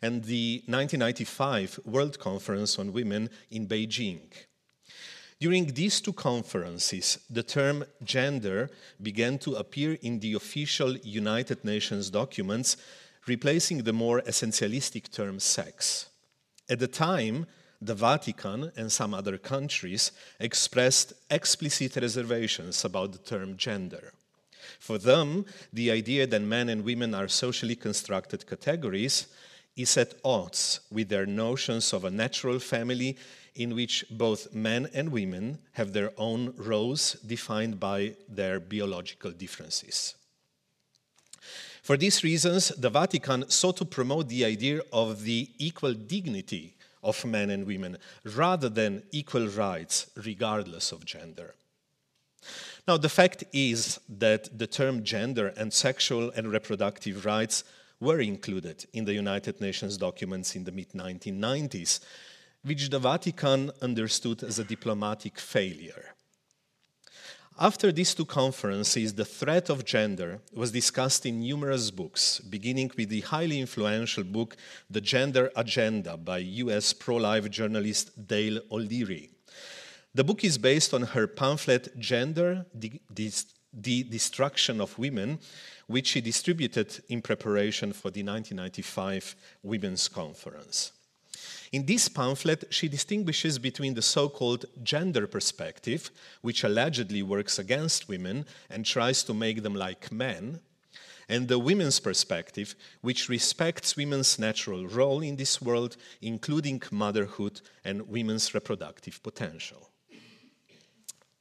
and 0.02 0.24
the 0.24 0.64
1995 0.68 1.82
World 1.84 2.18
Conference 2.20 2.80
on 2.80 2.94
Women 2.94 3.30
in 3.52 3.68
Beijing. 3.68 4.22
During 5.42 5.66
these 5.74 6.00
two 6.00 6.14
conferences, 6.14 7.20
the 7.30 7.44
term 7.44 7.84
gender 8.02 8.70
began 9.02 9.38
to 9.40 9.56
appear 9.56 9.98
in 10.04 10.22
the 10.22 10.36
official 10.36 10.96
United 11.00 11.66
Nations 11.66 12.10
documents, 12.10 12.78
replacing 13.28 13.84
the 13.84 13.92
more 13.92 14.22
essentialistic 14.22 15.12
term 15.12 15.42
sex. 15.42 16.06
At 16.70 16.80
the 16.80 16.88
time, 16.88 17.46
the 17.86 17.96
Vatican 17.96 18.72
and 18.76 18.92
some 18.92 19.14
other 19.14 19.38
countries 19.38 20.12
expressed 20.40 21.14
explicit 21.30 21.96
reservations 21.96 22.84
about 22.86 23.12
the 23.12 23.18
term 23.20 23.58
gender. 23.58 24.14
For 24.80 24.98
them, 24.98 25.46
the 25.72 25.92
idea 25.92 26.28
that 26.28 26.42
men 26.42 26.70
and 26.70 26.84
women 26.84 27.14
are 27.14 27.28
socially 27.28 27.76
constructed 27.76 28.48
categories 28.48 29.28
is 29.76 29.98
at 29.98 30.14
odds 30.24 30.80
with 30.92 31.10
their 31.10 31.26
notions 31.26 31.94
of 31.94 32.06
a 32.06 32.12
natural 32.12 32.60
family 32.60 33.18
in 33.56 33.76
which 33.76 34.06
both 34.10 34.54
men 34.54 34.90
and 34.94 35.12
women 35.12 35.60
have 35.74 35.94
their 35.94 36.12
own 36.18 36.54
roles 36.58 37.14
defined 37.26 37.80
by 37.80 38.16
their 38.28 38.60
biological 38.60 39.32
differences. 39.32 40.16
For 41.82 41.98
these 41.98 42.24
reasons, 42.24 42.70
the 42.70 42.90
Vatican 42.90 43.50
sought 43.50 43.78
to 43.78 43.86
promote 43.86 44.28
the 44.28 44.44
idea 44.44 44.82
of 44.92 45.24
the 45.24 45.52
equal 45.58 45.94
dignity 45.94 46.76
of 47.06 47.24
men 47.24 47.50
and 47.50 47.66
women 47.66 47.98
rather 48.24 48.68
than 48.68 49.04
equal 49.12 49.48
rights 49.48 50.10
regardless 50.18 50.92
of 50.92 51.06
gender. 51.06 51.56
Now, 52.88 52.98
the 52.98 53.10
fact 53.10 53.44
is 53.54 54.00
that 54.10 54.58
the 54.58 54.68
term 54.68 55.04
gender 55.04 55.48
and 55.58 55.72
sexual 55.72 56.32
and 56.32 56.52
reproductive 56.52 57.26
rights 57.26 57.64
were 58.00 58.20
included 58.20 58.86
in 58.94 59.06
the 59.06 59.14
United 59.14 59.62
Nations 59.62 59.98
documents 59.98 60.56
in 60.56 60.66
the 60.66 60.72
mid 60.72 60.90
1990s, 60.90 62.00
which 62.64 62.90
the 62.90 63.00
Vatican 63.00 63.72
understood 63.82 64.44
as 64.44 64.60
a 64.60 64.64
diplomatic 64.64 65.40
failure. 65.40 66.15
After 67.58 67.90
these 67.90 68.14
two 68.14 68.26
conferences, 68.26 69.14
the 69.14 69.24
threat 69.24 69.70
of 69.70 69.86
gender 69.86 70.42
was 70.54 70.74
discussed 70.74 71.26
in 71.26 71.40
numerous 71.40 71.90
books, 71.90 72.40
beginning 72.40 72.92
with 72.98 73.08
the 73.08 73.22
highly 73.22 73.62
influential 73.62 74.26
book 74.26 74.58
The 74.90 75.00
Gender 75.00 75.50
Agenda 75.56 76.18
by 76.18 76.40
US 76.40 76.92
pro 76.92 77.16
life 77.16 77.50
journalist 77.50 78.28
Dale 78.28 78.60
O'Leary. 78.70 79.30
The 80.14 80.26
book 80.26 80.44
is 80.44 80.58
based 80.58 80.94
on 80.94 81.04
her 81.04 81.28
pamphlet 81.28 81.98
Gender, 81.98 82.66
the, 82.74 83.00
the 83.10 84.04
Destruction 84.04 84.82
of 84.82 85.00
Women, 85.00 85.40
which 85.88 86.08
she 86.08 86.20
distributed 86.20 87.02
in 87.08 87.22
preparation 87.22 87.94
for 87.94 88.12
the 88.12 88.24
1995 88.24 89.34
Women's 89.64 90.10
Conference. 90.10 90.92
In 91.76 91.86
this 91.86 92.08
pamphlet, 92.08 92.64
she 92.70 92.88
distinguishes 92.88 93.60
between 93.60 93.96
the 93.96 94.02
so 94.02 94.30
called 94.30 94.64
gender 94.82 95.28
perspective, 95.28 96.10
which 96.42 96.64
allegedly 96.64 97.22
works 97.22 97.60
against 97.60 98.08
women 98.08 98.46
and 98.70 98.86
tries 98.86 99.24
to 99.24 99.34
make 99.34 99.62
them 99.62 99.76
like 99.76 100.10
men, 100.10 100.62
and 101.28 101.50
the 101.50 101.60
women's 101.60 102.00
perspective, 102.00 102.76
which 103.02 103.28
respects 103.28 103.98
women's 103.98 104.40
natural 104.40 104.88
role 104.88 105.22
in 105.22 105.36
this 105.36 105.62
world, 105.62 105.98
including 106.22 106.82
motherhood 106.92 107.60
and 107.84 108.08
women's 108.08 108.54
reproductive 108.54 109.22
potential. 109.22 109.90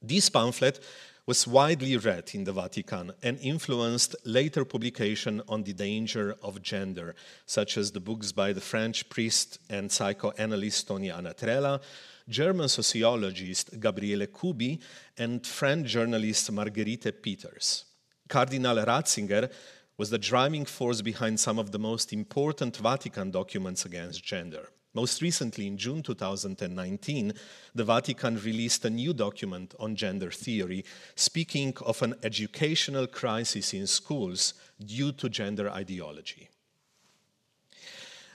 This 0.03 0.29
pamphlet 0.29 0.83
was 1.27 1.47
widely 1.47 1.97
read 1.97 2.31
in 2.35 2.45
the 2.45 2.53
Vatican 2.53 3.13
and 3.23 3.39
influenced 3.41 4.15
later 4.25 4.65
publication 4.65 5.41
on 5.49 5.63
the 5.63 5.73
danger 5.73 6.37
of 6.43 6.61
gender, 6.61 7.15
such 7.47 7.79
as 7.79 7.91
the 7.91 8.01
books 8.01 8.31
by 8.31 8.53
the 8.53 8.61
French 8.61 9.09
priest 9.09 9.59
and 9.71 9.91
psychoanalyst 9.91 10.87
Tony 10.87 11.09
Anatrella, 11.09 11.81
German 12.29 12.69
sociologist 12.69 13.81
Gabriele 13.81 14.27
Kuby, 14.27 14.81
and 15.17 15.47
French 15.47 15.89
journalist 15.89 16.53
Marguerite 16.53 17.23
Peeters. 17.23 17.85
Cardinal 18.29 18.77
Ratzinger 18.77 19.51
was 19.97 20.11
the 20.11 20.19
driving 20.19 20.65
force 20.67 21.01
behind 21.01 21.41
some 21.41 21.59
of 21.59 21.71
the 21.71 21.79
most 21.79 22.13
important 22.13 22.77
Vatican 22.77 23.31
documents 23.31 23.87
against 23.87 24.25
gender. 24.25 24.69
Most 24.95 25.23
recently, 25.23 25.67
in 25.67 25.77
June 25.77 26.05
2019, 26.05 27.33
the 27.75 27.85
Vatican 27.85 28.41
released 28.41 28.85
a 28.85 28.91
new 28.91 29.13
document 29.13 29.75
on 29.81 29.97
gender 29.97 30.31
theory, 30.31 30.85
speaking 31.17 31.75
of 31.85 32.01
an 32.03 32.15
educational 32.23 33.09
crisis 33.09 33.75
in 33.75 33.89
schools 33.89 34.55
due 34.79 35.11
to 35.11 35.29
gender 35.29 35.69
ideology. 35.69 36.49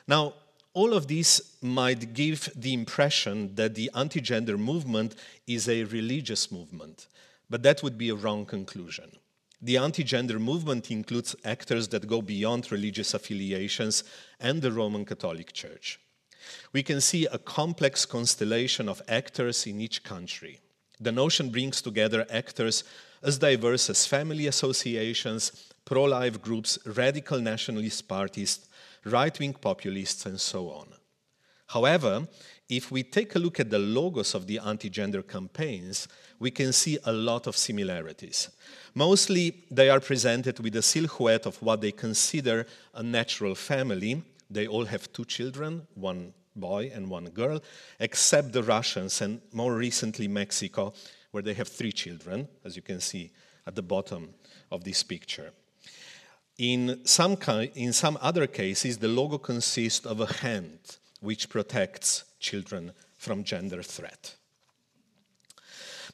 Now, 0.05 0.33
all 0.73 0.93
of 0.93 1.07
this 1.07 1.55
might 1.61 2.13
give 2.13 2.49
the 2.55 2.73
impression 2.73 3.55
that 3.55 3.75
the 3.75 3.89
anti 3.95 4.19
gender 4.19 4.57
movement 4.57 5.15
is 5.47 5.69
a 5.69 5.85
religious 5.85 6.51
movement, 6.51 7.07
but 7.49 7.63
that 7.63 7.81
would 7.83 7.97
be 7.97 8.09
a 8.09 8.15
wrong 8.15 8.45
conclusion. 8.45 9.09
The 9.61 9.77
anti 9.77 10.03
gender 10.03 10.39
movement 10.39 10.91
includes 10.91 11.37
actors 11.45 11.87
that 11.89 12.07
go 12.07 12.21
beyond 12.21 12.69
religious 12.69 13.13
affiliations 13.13 14.03
and 14.41 14.61
the 14.61 14.73
Roman 14.73 15.05
Catholic 15.05 15.53
Church 15.53 15.99
we 16.73 16.83
can 16.83 17.01
see 17.01 17.25
a 17.25 17.37
complex 17.37 18.05
constellation 18.05 18.89
of 18.89 19.01
actors 19.07 19.65
in 19.67 19.79
each 19.79 20.03
country. 20.03 20.59
The 20.99 21.11
notion 21.11 21.49
brings 21.49 21.81
together 21.81 22.25
actors 22.29 22.83
as 23.23 23.37
diverse 23.37 23.89
as 23.89 24.05
family 24.05 24.47
associations, 24.47 25.71
pro 25.85 26.03
life 26.03 26.41
groups, 26.41 26.77
radical 26.85 27.39
nationalist 27.39 28.07
parties, 28.07 28.67
right 29.05 29.37
wing 29.39 29.53
populists, 29.53 30.25
and 30.25 30.39
so 30.39 30.69
on. 30.69 30.87
However, 31.67 32.27
if 32.67 32.91
we 32.91 33.03
take 33.03 33.35
a 33.35 33.39
look 33.39 33.59
at 33.59 33.69
the 33.69 33.79
logos 33.79 34.35
of 34.35 34.45
the 34.45 34.59
anti 34.59 34.89
gender 34.89 35.23
campaigns, 35.23 36.07
we 36.37 36.51
can 36.51 36.71
see 36.71 36.99
a 37.03 37.11
lot 37.11 37.47
of 37.47 37.57
similarities. 37.57 38.49
Mostly, 38.93 39.63
they 39.71 39.89
are 39.89 39.99
presented 39.99 40.59
with 40.59 40.75
a 40.75 40.81
silhouette 40.81 41.45
of 41.45 41.61
what 41.61 41.81
they 41.81 41.91
consider 41.91 42.67
a 42.93 43.03
natural 43.03 43.55
family. 43.55 44.23
They 44.49 44.67
all 44.67 44.85
have 44.85 45.11
two 45.13 45.25
children, 45.25 45.87
one 45.95 46.33
boy 46.55 46.91
and 46.93 47.09
one 47.09 47.25
girl, 47.25 47.61
except 47.99 48.51
the 48.51 48.63
Russians 48.63 49.21
and 49.21 49.41
more 49.53 49.75
recently 49.75 50.27
Mexico, 50.27 50.93
where 51.31 51.43
they 51.43 51.53
have 51.53 51.67
three 51.67 51.91
children, 51.91 52.47
as 52.65 52.75
you 52.75 52.81
can 52.81 52.99
see 52.99 53.31
at 53.67 53.75
the 53.75 53.81
bottom 53.81 54.33
of 54.71 54.83
this 54.83 55.03
picture. 55.03 55.51
In 56.57 57.05
some, 57.05 57.37
in 57.75 57.93
some 57.93 58.17
other 58.21 58.47
cases, 58.47 58.97
the 58.97 59.07
logo 59.07 59.37
consists 59.37 60.05
of 60.05 60.19
a 60.19 60.25
hand 60.25 60.97
which 61.21 61.49
protects 61.49 62.25
children 62.39 62.91
from 63.17 63.43
gender 63.43 63.83
threat. 63.83 64.35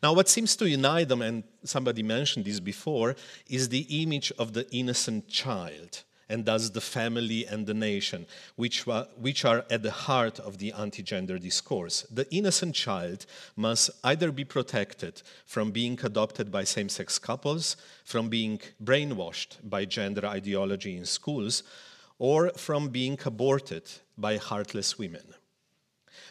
Now, 0.03 0.13
what 0.13 0.29
seems 0.29 0.55
to 0.57 0.69
unite 0.69 1.07
them, 1.07 1.21
and 1.21 1.43
somebody 1.63 2.03
mentioned 2.03 2.45
this 2.45 2.59
before, 2.59 3.15
is 3.47 3.69
the 3.69 4.03
image 4.03 4.31
of 4.37 4.53
the 4.53 4.69
innocent 4.71 5.29
child, 5.29 6.03
and 6.29 6.45
thus 6.45 6.69
the 6.69 6.81
family 6.81 7.45
and 7.45 7.67
the 7.67 7.73
nation, 7.73 8.25
which, 8.55 8.85
which 9.17 9.45
are 9.45 9.65
at 9.69 9.83
the 9.83 9.91
heart 9.91 10.39
of 10.39 10.57
the 10.57 10.71
anti 10.73 11.03
gender 11.03 11.37
discourse. 11.37 12.03
The 12.11 12.27
innocent 12.33 12.75
child 12.75 13.25
must 13.55 13.89
either 14.03 14.31
be 14.31 14.43
protected 14.43 15.21
from 15.45 15.71
being 15.71 15.99
adopted 16.03 16.51
by 16.51 16.63
same 16.63 16.89
sex 16.89 17.19
couples, 17.19 17.77
from 18.03 18.29
being 18.29 18.59
brainwashed 18.83 19.57
by 19.63 19.85
gender 19.85 20.25
ideology 20.25 20.97
in 20.97 21.05
schools, 21.05 21.63
or 22.17 22.49
from 22.51 22.89
being 22.89 23.19
aborted 23.25 23.83
by 24.17 24.37
heartless 24.37 24.97
women. 24.97 25.35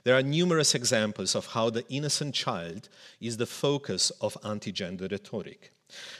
There 0.02 0.16
are 0.16 0.22
numerous 0.22 0.74
examples 0.74 1.34
of 1.34 1.46
how 1.46 1.70
the 1.70 1.86
innocent 1.88 2.34
child 2.34 2.88
is 3.20 3.36
the 3.36 3.46
focus 3.46 4.10
of 4.20 4.36
anti 4.44 4.72
gender 4.72 5.08
rhetoric. 5.10 5.73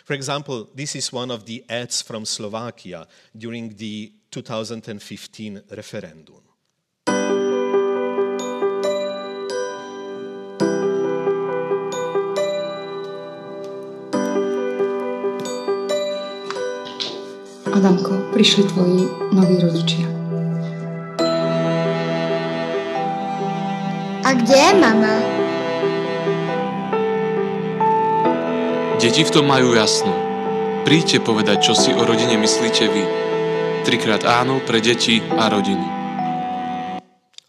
For 0.04 0.14
example, 0.14 0.68
this 0.74 0.94
is 0.94 1.12
one 1.12 1.30
of 1.30 1.44
the 1.44 1.64
ads 1.68 2.02
from 2.02 2.24
Slovakia 2.24 3.06
during 3.32 3.76
the 3.76 4.12
2015 4.30 5.62
referendum. 5.70 6.44
Adamko, 17.74 18.30
prišli 18.32 18.64
tvoji 18.64 19.08
noví 19.32 19.56
rodičia. 19.60 20.06
A 24.24 24.32
kde 24.32 24.56
je 24.56 24.74
mama? 24.80 25.43
Deti 29.04 29.20
v 29.20 29.36
tom 29.36 29.44
majú 29.44 29.76
jasno. 29.76 30.08
Príďte 30.88 31.20
povedať, 31.20 31.60
čo 31.60 31.76
si 31.76 31.92
o 31.92 32.08
rodine 32.08 32.40
myslíte 32.40 32.88
vy. 32.88 33.04
Trikrát 33.84 34.24
áno 34.24 34.64
pre 34.64 34.80
deti 34.80 35.20
a 35.36 35.52
rodiny. 35.52 35.84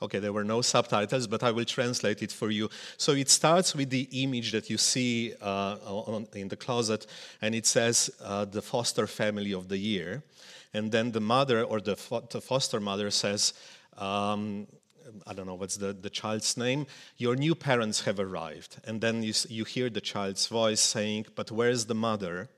Okay, 0.04 0.20
there 0.20 0.36
were 0.36 0.44
no 0.44 0.60
subtitles, 0.60 1.32
but 1.32 1.48
I 1.48 1.56
will 1.56 1.64
translate 1.64 2.20
it 2.20 2.36
for 2.36 2.52
you. 2.52 2.68
So 3.00 3.16
it 3.16 3.32
starts 3.32 3.72
with 3.72 3.88
the 3.88 4.12
image 4.12 4.52
that 4.52 4.68
you 4.68 4.76
see 4.76 5.32
uh, 5.40 5.80
on, 5.88 6.28
in 6.36 6.52
the 6.52 6.60
closet, 6.60 7.08
and 7.40 7.56
it 7.56 7.64
says 7.64 8.12
uh, 8.20 8.44
the 8.44 8.60
foster 8.60 9.08
family 9.08 9.56
of 9.56 9.72
the 9.72 9.80
year. 9.80 10.28
And 10.76 10.92
then 10.92 11.16
the 11.16 11.24
mother 11.24 11.64
or 11.64 11.80
the, 11.80 11.96
fo- 11.96 12.28
the 12.28 12.44
foster 12.44 12.84
mother 12.84 13.08
says, 13.16 13.56
um, 13.96 14.68
Um, 15.08 15.22
I 15.28 15.34
don't 15.34 15.46
know 15.46 15.56
what's 15.56 15.78
the, 15.78 15.94
the 15.94 16.10
child's 16.10 16.58
name, 16.58 16.88
your 17.18 17.36
new 17.36 17.54
parents 17.54 18.06
have 18.06 18.20
arrived. 18.20 18.78
And 18.86 19.02
then 19.02 19.22
you, 19.24 19.34
you 19.50 19.64
hear 19.64 19.90
the 19.90 20.02
child's 20.02 20.48
voice 20.48 20.82
saying, 20.82 21.28
But 21.36 21.52
where's 21.52 21.86
the 21.86 21.96
mother? 21.96 22.50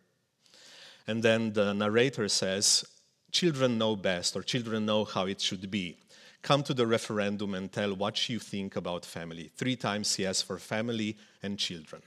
And 1.08 1.24
then 1.24 1.54
the 1.54 1.74
narrator 1.74 2.28
says, 2.30 2.86
Children 3.32 3.78
know 3.78 3.96
best, 3.96 4.36
or 4.36 4.44
children 4.44 4.86
know 4.86 5.04
how 5.04 5.26
it 5.26 5.42
should 5.42 5.70
be. 5.70 5.98
Come 6.42 6.64
to 6.64 6.74
the 6.74 6.88
referendum 6.88 7.54
and 7.56 7.72
tell 7.72 7.94
what 7.94 8.30
you 8.30 8.40
think 8.40 8.76
about 8.76 9.06
family. 9.06 9.52
Three 9.58 9.76
times 9.76 10.18
yes 10.18 10.42
for 10.42 10.58
family 10.58 11.18
and 11.44 11.60
children. 11.60 12.02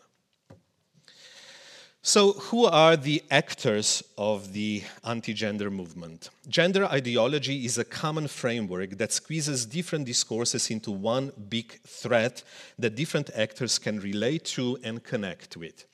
So, 2.03 2.33
who 2.33 2.65
are 2.65 2.97
the 2.97 3.23
actors 3.31 4.03
of 4.17 4.55
the 4.55 4.83
anti 5.05 5.35
gender 5.35 5.71
movement? 5.71 6.31
Gender 6.49 6.87
ideology 6.87 7.67
is 7.67 7.77
a 7.77 7.85
common 7.85 8.27
framework 8.27 8.97
that 8.97 9.13
squeezes 9.13 9.67
different 9.67 10.07
discourses 10.07 10.71
into 10.71 10.93
one 10.93 11.31
big 11.51 11.79
threat 11.83 12.43
that 12.79 12.95
different 12.95 13.29
actors 13.37 13.79
can 13.79 14.01
relate 14.01 14.47
to 14.47 14.79
and 14.83 15.05
connect 15.05 15.59
with. 15.59 15.85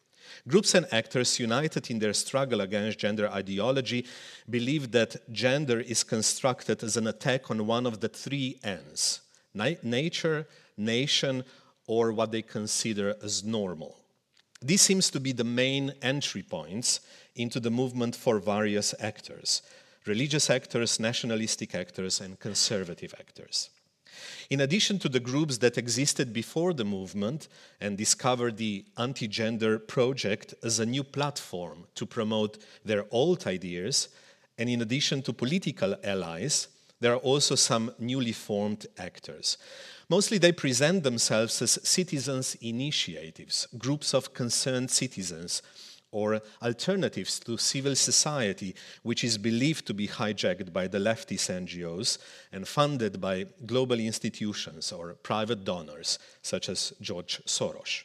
Groups 0.47 0.77
and 0.77 0.87
actors 0.92 1.40
united 1.40 1.90
in 1.90 1.99
their 1.99 2.12
struggle 2.12 2.61
against 2.61 3.01
gender 3.01 3.29
ideology 3.29 4.07
believe 4.49 4.92
that 4.92 5.16
gender 5.33 5.81
is 5.81 6.05
constructed 6.05 6.85
as 6.85 6.97
an 6.97 7.09
attack 7.09 7.51
on 7.51 7.66
one 7.66 7.85
of 7.85 7.99
the 7.99 8.09
three 8.09 8.61
ends 8.62 9.23
nature, 9.83 10.47
nation, 10.77 11.42
or 11.88 12.12
what 12.12 12.31
they 12.31 12.42
consider 12.42 13.16
as 13.25 13.42
normal. 13.42 14.06
This 14.62 14.83
seems 14.83 15.11
to 15.11 15.21
be 15.21 15.33
the 15.33 15.45
main 15.45 15.92
entry 16.03 16.42
points 16.42 17.01
into 17.35 17.61
the 17.61 17.71
movement 17.71 18.16
for 18.16 18.38
various 18.38 18.95
actors 19.01 19.62
religious 20.07 20.49
actors, 20.51 21.01
nationalistic 21.01 21.75
actors, 21.75 22.21
and 22.21 22.38
conservative 22.38 23.12
actors. 23.19 23.71
In 24.51 24.61
addition 24.61 24.99
to 25.01 25.09
the 25.09 25.21
groups 25.21 25.59
that 25.59 25.77
existed 25.77 26.33
before 26.33 26.73
the 26.73 26.85
movement 26.85 27.49
and 27.81 27.99
discovered 27.99 28.57
the 28.57 28.85
Anti 28.97 29.27
Gender 29.27 29.79
Project 29.79 30.55
as 30.62 30.79
a 30.79 30.87
new 30.87 31.03
platform 31.03 31.87
to 31.97 32.07
promote 32.07 32.59
their 32.85 33.05
old 33.11 33.47
ideas, 33.47 34.09
and 34.59 34.71
in 34.71 34.81
addition 34.81 35.23
to 35.23 35.33
political 35.33 35.97
allies, 36.05 36.69
there 37.00 37.12
are 37.12 37.18
also 37.18 37.54
some 37.54 37.92
newly 37.98 38.32
formed 38.32 38.87
actors. 38.98 39.59
Mostly 40.09 40.38
they 40.38 40.52
present 40.52 41.02
themselves 41.02 41.61
as 41.61 41.78
citizens' 41.82 42.56
initiatives, 42.61 43.66
groups 43.76 44.14
of 44.14 44.32
concerned 44.32 44.90
citizens, 44.90 45.62
or 46.12 46.40
alternatives 46.62 47.38
to 47.40 47.59
civil 47.59 47.94
society, 47.94 48.74
which 49.02 49.22
is 49.24 49.37
believed 49.37 49.87
to 49.87 49.92
be 49.92 50.09
hijacked 50.09 50.72
by 50.72 50.87
the 50.87 50.98
leftist 50.98 51.50
NGOs 51.50 52.18
and 52.52 52.66
funded 52.66 53.20
by 53.20 53.44
global 53.66 54.00
institutions 54.00 54.92
or 54.92 55.14
private 55.14 55.64
donors, 55.64 56.18
such 56.40 56.68
as 56.68 56.92
George 57.00 57.42
Soros. 57.44 58.04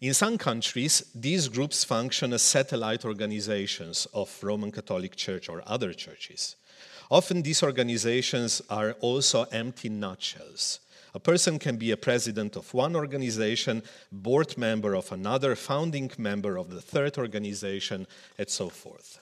In 0.00 0.14
some 0.14 0.38
countries, 0.38 1.02
these 1.14 1.48
groups 1.48 1.82
function 1.82 2.32
as 2.32 2.42
satellite 2.42 3.04
organizations 3.04 4.06
of 4.12 4.38
Roman 4.42 4.70
Catholic 4.70 5.16
Church 5.16 5.48
or 5.48 5.62
other 5.66 5.92
churches. 5.92 6.56
Often 7.10 7.42
these 7.42 7.62
organizations 7.62 8.60
are 8.68 8.92
also 9.00 9.44
empty 9.44 9.88
nutshells. 9.88 10.80
A 11.14 11.20
person 11.20 11.58
can 11.58 11.76
be 11.76 11.90
a 11.90 11.96
president 11.96 12.54
of 12.54 12.74
one 12.74 12.94
organization, 12.94 13.82
board 14.12 14.58
member 14.58 14.94
of 14.94 15.10
another, 15.10 15.56
founding 15.56 16.10
member 16.18 16.58
of 16.58 16.70
the 16.70 16.82
third 16.82 17.16
organization, 17.16 18.06
and 18.36 18.48
so 18.48 18.68
forth. 18.68 19.20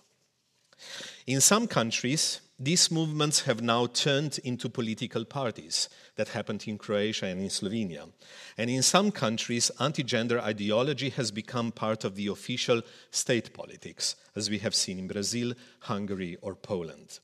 In 1.27 1.41
some 1.41 1.67
countries, 1.67 2.41
these 2.59 2.91
movements 2.91 3.43
have 3.43 3.61
now 3.61 3.87
turned 3.87 4.39
into 4.43 4.69
political 4.69 5.25
parties. 5.25 5.89
That 6.17 6.29
happened 6.29 6.65
in 6.67 6.79
Croatia 6.79 7.27
and 7.27 7.41
in 7.41 7.49
Slovenia. 7.49 8.09
And 8.57 8.71
in 8.71 8.83
some 8.83 9.11
countries, 9.11 9.71
anti 9.79 10.03
gender 10.03 10.41
ideology 10.41 11.11
has 11.11 11.31
become 11.31 11.71
part 11.71 12.05
of 12.05 12.15
the 12.15 12.29
official 12.29 12.83
state 13.11 13.53
politics, 13.53 14.17
as 14.35 14.49
we 14.49 14.59
have 14.59 14.75
seen 14.75 14.99
in 14.99 15.07
Brazil, 15.07 15.53
Hungary, 15.81 16.37
or 16.41 16.55
Poland. 16.55 17.21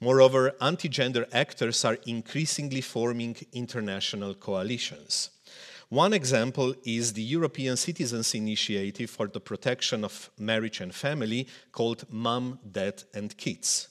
Moreover, 0.00 0.52
anti 0.60 0.88
gender 0.88 1.26
actors 1.32 1.84
are 1.84 1.98
increasingly 2.06 2.80
forming 2.80 3.36
international 3.52 4.34
coalitions. 4.34 5.30
One 5.90 6.12
example 6.12 6.74
is 6.84 7.12
the 7.12 7.22
European 7.22 7.76
Citizens 7.76 8.34
Initiative 8.34 9.10
for 9.10 9.26
the 9.26 9.40
Protection 9.40 10.04
of 10.04 10.30
Marriage 10.38 10.80
and 10.80 10.94
Family 10.94 11.48
called 11.72 12.04
Mom, 12.08 12.60
Dad 12.70 13.02
and 13.12 13.36
Kids. 13.36 13.88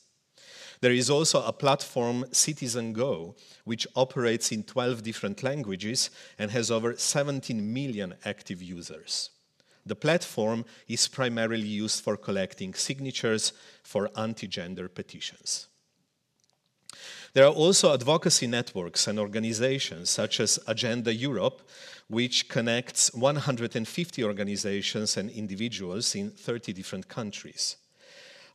There 0.82 0.94
is 0.94 1.10
also 1.10 1.44
a 1.44 1.52
platform, 1.52 2.26
Citizen 2.32 2.94
Go, 2.94 3.36
which 3.66 3.86
operates 3.98 4.52
in 4.54 4.64
12 4.64 5.04
different 5.04 5.44
languages 5.44 6.10
and 6.38 6.52
has 6.52 6.72
over 6.72 6.96
17 6.96 7.74
million 7.74 8.16
active 8.24 8.62
users. 8.62 9.32
The 9.86 9.96
platform 9.96 10.66
is 10.88 11.08
primarily 11.08 11.68
used 11.68 12.04
for 12.04 12.16
collecting 12.16 12.74
signatures 12.76 13.54
for 13.84 14.10
anti 14.16 14.48
gender 14.48 14.88
petitions. 14.88 15.69
There 17.34 17.46
are 17.46 17.54
also 17.54 17.94
advocacy 17.94 18.48
networks 18.48 19.08
and 19.08 19.20
organizations 19.20 20.10
such 20.10 20.40
as 20.40 20.60
Agenda 20.68 21.14
Europe, 21.14 21.62
which 22.08 22.50
connects 22.50 23.14
150 23.14 24.24
organizations 24.24 25.16
and 25.16 25.30
individuals 25.30 26.16
in 26.16 26.32
30 26.32 26.74
different 26.74 27.08
countries. 27.08 27.76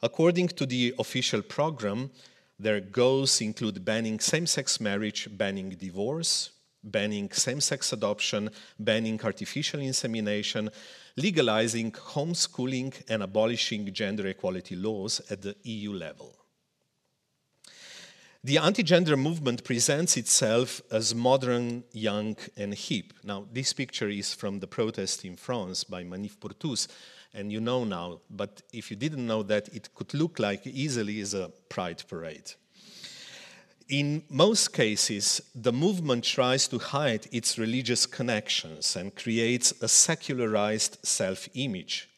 According 0.03 0.49
to 0.49 0.67
the 0.67 0.95
official 0.99 1.41
program, 1.41 2.11
their 2.59 2.81
goals 2.81 3.41
include 3.41 3.85
banning 3.85 4.19
same 4.19 4.47
sex 4.47 4.81
marriage, 4.81 5.29
banning 5.31 5.71
divorce, 5.71 6.51
banning 6.83 7.31
same 7.31 7.61
sex 7.61 7.93
adoption, 7.93 8.51
banning 8.79 9.21
artificial 9.23 9.81
insemination, 9.81 10.69
legalizing 11.17 11.93
homeschooling, 11.93 12.93
and 13.09 13.23
abolishing 13.23 13.93
gender 13.93 14.27
equality 14.27 14.77
laws 14.77 15.21
at 15.31 15.43
the 15.43 15.57
EU 15.63 15.93
level. 15.93 16.44
The 18.45 18.59
anti 18.59 18.83
gender 18.83 19.17
movement 19.17 19.65
presents 19.65 20.19
itself 20.19 20.83
as 20.91 21.15
modern, 21.15 21.83
young, 21.93 22.37
and 22.59 22.75
hip. 22.75 23.15
Now, 23.25 23.47
this 23.51 23.73
picture 23.73 24.11
is 24.11 24.35
from 24.35 24.61
the 24.61 24.67
protest 24.67 25.25
in 25.25 25.37
France 25.37 25.83
by 25.83 26.05
Manif 26.05 26.39
pour 26.39 26.51
tous, 26.51 26.87
and 27.33 27.51
you 27.51 27.59
know 27.59 27.85
now, 27.85 28.21
but 28.29 28.61
if 28.71 28.91
you 28.91 28.99
didn't 28.99 29.27
know 29.27 29.43
that, 29.45 29.75
it 29.75 29.95
could 29.95 30.13
look 30.13 30.39
like 30.39 30.67
easily 30.67 31.23
as 31.23 31.33
a 31.33 31.53
pride 31.71 32.03
parade. 32.07 32.53
In 33.89 34.25
most 34.29 34.75
cases, 34.75 35.41
the 35.55 35.73
movement 35.73 36.25
tries 36.25 36.69
to 36.69 36.79
hide 36.79 37.27
its 37.33 37.57
religious 37.57 38.05
connections 38.05 38.95
and 38.95 39.17
creates 39.17 39.73
a 39.81 39.89
secularized 39.89 40.99
self 41.03 41.49
image. 41.55 42.11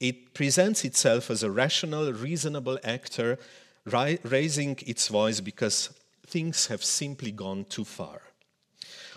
It 0.00 0.34
presents 0.34 0.84
itself 0.84 1.30
as 1.30 1.44
a 1.44 1.52
rational, 1.52 2.12
reasonable 2.12 2.80
actor 2.82 3.38
ri- 3.86 4.18
raising 4.24 4.76
its 4.86 5.08
voice 5.08 5.40
because 5.40 5.90
things 6.26 6.66
have 6.66 6.84
simply 6.84 7.32
gone 7.32 7.64
too 7.64 7.84
far. 7.84 8.20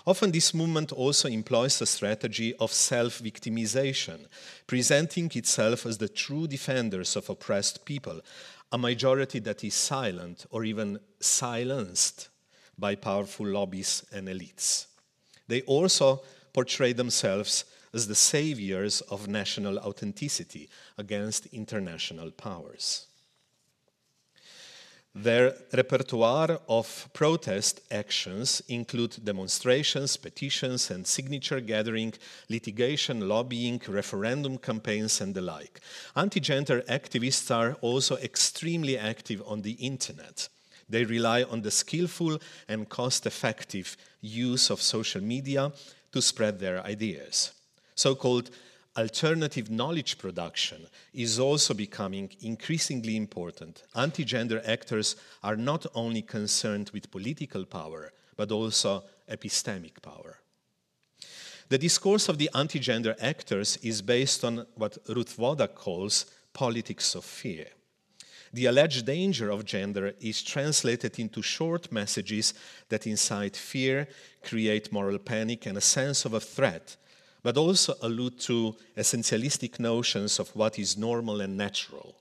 Often, 0.06 0.32
this 0.32 0.54
movement 0.54 0.92
also 0.92 1.28
employs 1.28 1.82
a 1.82 1.86
strategy 1.86 2.56
of 2.56 2.72
self 2.72 3.20
victimization, 3.20 4.26
presenting 4.66 5.30
itself 5.36 5.86
as 5.86 5.98
the 5.98 6.08
true 6.08 6.48
defenders 6.48 7.16
of 7.16 7.30
oppressed 7.30 7.86
people, 7.86 8.22
a 8.72 8.78
majority 8.78 9.40
that 9.40 9.64
is 9.64 9.74
silent 9.74 10.46
or 10.52 10.64
even 10.64 11.00
silenced 11.20 12.30
by 12.78 12.96
powerful 12.96 13.46
lobbies 13.46 14.06
and 14.12 14.28
elites. 14.28 14.88
They 15.48 15.62
also 15.64 16.22
portray 16.54 16.94
themselves 16.94 17.66
as 17.94 18.08
the 18.08 18.16
saviors 18.16 19.02
of 19.02 19.28
national 19.28 19.80
authenticity 19.80 20.70
against 20.98 21.48
international 21.48 22.32
powers. 22.32 23.08
Their 25.22 25.54
repertoire 25.74 26.62
of 26.70 27.10
protest 27.12 27.82
actions 27.92 28.62
include 28.70 29.18
demonstrations, 29.22 30.16
petitions, 30.16 30.90
and 30.90 31.06
signature 31.06 31.60
gathering, 31.60 32.14
litigation, 32.48 33.28
lobbying, 33.28 33.82
referendum 33.90 34.58
campaigns, 34.58 35.20
and 35.20 35.36
the 35.36 35.42
like. 35.42 35.82
Anti 36.16 36.40
gender 36.40 36.84
activists 36.84 37.54
are 37.54 37.74
also 37.82 38.16
extremely 38.16 38.98
active 38.98 39.44
on 39.46 39.62
the 39.62 39.74
internet. 39.74 40.48
They 40.88 41.04
rely 41.04 41.44
on 41.44 41.64
the 41.64 41.72
skillful 41.72 42.40
and 42.70 42.88
cost 42.88 43.26
effective 43.26 43.98
use 44.22 44.70
of 44.70 44.82
social 44.82 45.22
media 45.22 45.74
to 46.14 46.22
spread 46.22 46.60
their 46.60 46.82
ideas. 46.86 47.52
So 47.94 48.16
called 48.16 48.52
alternative 49.00 49.70
knowledge 49.72 50.18
production 50.18 50.88
is 51.14 51.40
also 51.40 51.74
becoming 51.74 52.30
increasingly 52.42 53.16
important. 53.16 53.84
Anti 53.96 54.24
gender 54.24 54.62
actors 54.66 55.16
are 55.42 55.56
not 55.56 55.86
only 55.96 56.22
concerned 56.22 56.92
with 56.94 57.12
political 57.12 57.66
power, 57.66 58.12
but 58.36 58.52
also 58.52 59.04
epistemic 59.30 60.02
power. 60.02 60.40
The 61.70 61.78
discourse 61.78 62.30
of 62.30 62.38
the 62.38 62.50
anti 62.54 62.80
gender 62.80 63.16
actors 63.22 63.78
is 63.82 64.02
based 64.02 64.44
on 64.44 64.66
what 64.76 64.98
Ruth 65.08 65.38
Wodak 65.38 65.76
calls 65.76 66.26
politics 66.52 67.16
of 67.16 67.24
fear. 67.24 67.68
The 68.52 68.66
alleged 68.66 69.06
danger 69.06 69.52
of 69.52 69.66
gender 69.66 70.14
is 70.20 70.42
translated 70.42 71.20
into 71.20 71.44
short 71.44 71.92
messages 71.92 72.54
that 72.90 73.06
incite 73.06 73.56
fear, 73.56 74.08
create 74.44 74.92
moral 74.92 75.20
panic, 75.20 75.68
and 75.68 75.78
a 75.78 75.82
sense 75.82 76.26
of 76.26 76.34
a 76.34 76.40
threat 76.40 76.98
but 77.44 77.58
also 77.58 77.96
allude 78.02 78.40
to 78.40 78.76
essentialistic 78.98 79.80
notions 79.80 80.40
of 80.40 80.50
what 80.56 80.78
is 80.78 80.98
normal 80.98 81.42
and 81.42 81.58
natural. 81.58 82.16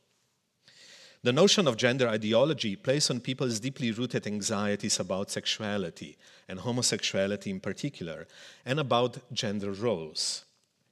The 1.23 1.33
notion 1.33 1.67
of 1.67 1.77
gender 1.77 2.09
ideology 2.09 2.77
plays 2.77 3.11
on 3.11 3.21
people's 3.21 3.59
deeply 3.59 3.91
rooted 3.91 4.27
anxieties 4.27 5.01
about 5.01 5.31
sexuality, 5.31 6.17
and 6.49 6.61
homosexuality 6.61 7.51
in 7.51 7.61
particular, 7.61 8.27
and 8.65 8.79
about 8.79 9.33
gender 9.33 9.73
roles. 9.73 10.45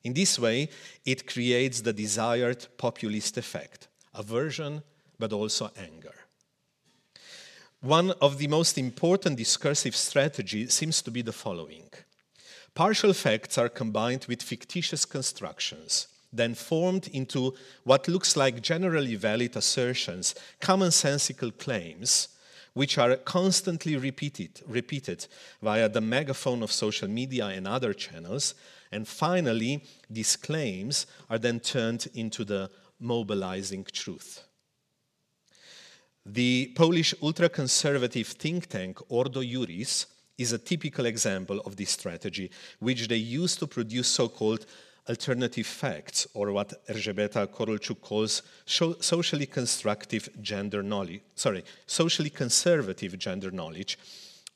In 0.02 0.14
this 0.14 0.38
way, 0.38 0.68
it 1.04 1.26
creates 1.26 1.80
the 1.80 1.92
desired 1.92 2.66
populist 2.76 3.38
effect 3.38 3.88
aversion, 4.14 4.82
but 5.18 5.32
also 5.32 5.70
anger. 5.76 6.14
One 7.80 8.10
of 8.20 8.38
the 8.38 8.48
most 8.48 8.78
important 8.78 9.36
discursive 9.36 9.94
strategies 9.94 10.74
seems 10.74 11.02
to 11.02 11.10
be 11.10 11.22
the 11.22 11.32
following 11.32 11.88
Partial 12.76 13.14
facts 13.14 13.56
are 13.56 13.70
combined 13.70 14.26
with 14.28 14.42
fictitious 14.42 15.06
constructions, 15.06 16.08
then 16.30 16.54
formed 16.54 17.08
into 17.08 17.54
what 17.84 18.06
looks 18.06 18.36
like 18.36 18.60
generally 18.60 19.14
valid 19.14 19.56
assertions, 19.56 20.34
commonsensical 20.60 21.56
claims, 21.56 22.28
which 22.74 22.98
are 22.98 23.16
constantly 23.16 23.96
repeated, 23.96 24.60
repeated 24.66 25.26
via 25.62 25.88
the 25.88 26.02
megaphone 26.02 26.62
of 26.62 26.70
social 26.70 27.08
media 27.08 27.46
and 27.46 27.66
other 27.66 27.94
channels. 27.94 28.54
And 28.92 29.08
finally, 29.08 29.82
these 30.10 30.36
claims 30.36 31.06
are 31.30 31.38
then 31.38 31.60
turned 31.60 32.06
into 32.12 32.44
the 32.44 32.70
mobilizing 33.00 33.86
truth. 33.90 34.44
The 36.26 36.74
Polish 36.76 37.14
ultra 37.22 37.48
conservative 37.48 38.26
think 38.26 38.66
tank 38.66 38.98
Ordo 39.08 39.40
Iuris 39.40 40.04
is 40.38 40.52
a 40.52 40.58
typical 40.58 41.06
example 41.06 41.60
of 41.60 41.76
this 41.76 41.90
strategy, 41.90 42.50
which 42.78 43.08
they 43.08 43.16
use 43.16 43.56
to 43.56 43.66
produce 43.66 44.08
so 44.08 44.28
called 44.28 44.66
alternative 45.08 45.66
facts, 45.66 46.26
or 46.34 46.52
what 46.52 46.86
Elżbieta 46.88 47.46
Korolczuk 47.46 48.00
calls 48.00 48.42
socially 48.66 49.46
constructive 49.46 50.28
gender 50.42 50.82
knowledge, 50.82 51.20
sorry, 51.34 51.64
socially 51.86 52.30
conservative 52.30 53.16
gender 53.18 53.50
knowledge, 53.50 53.98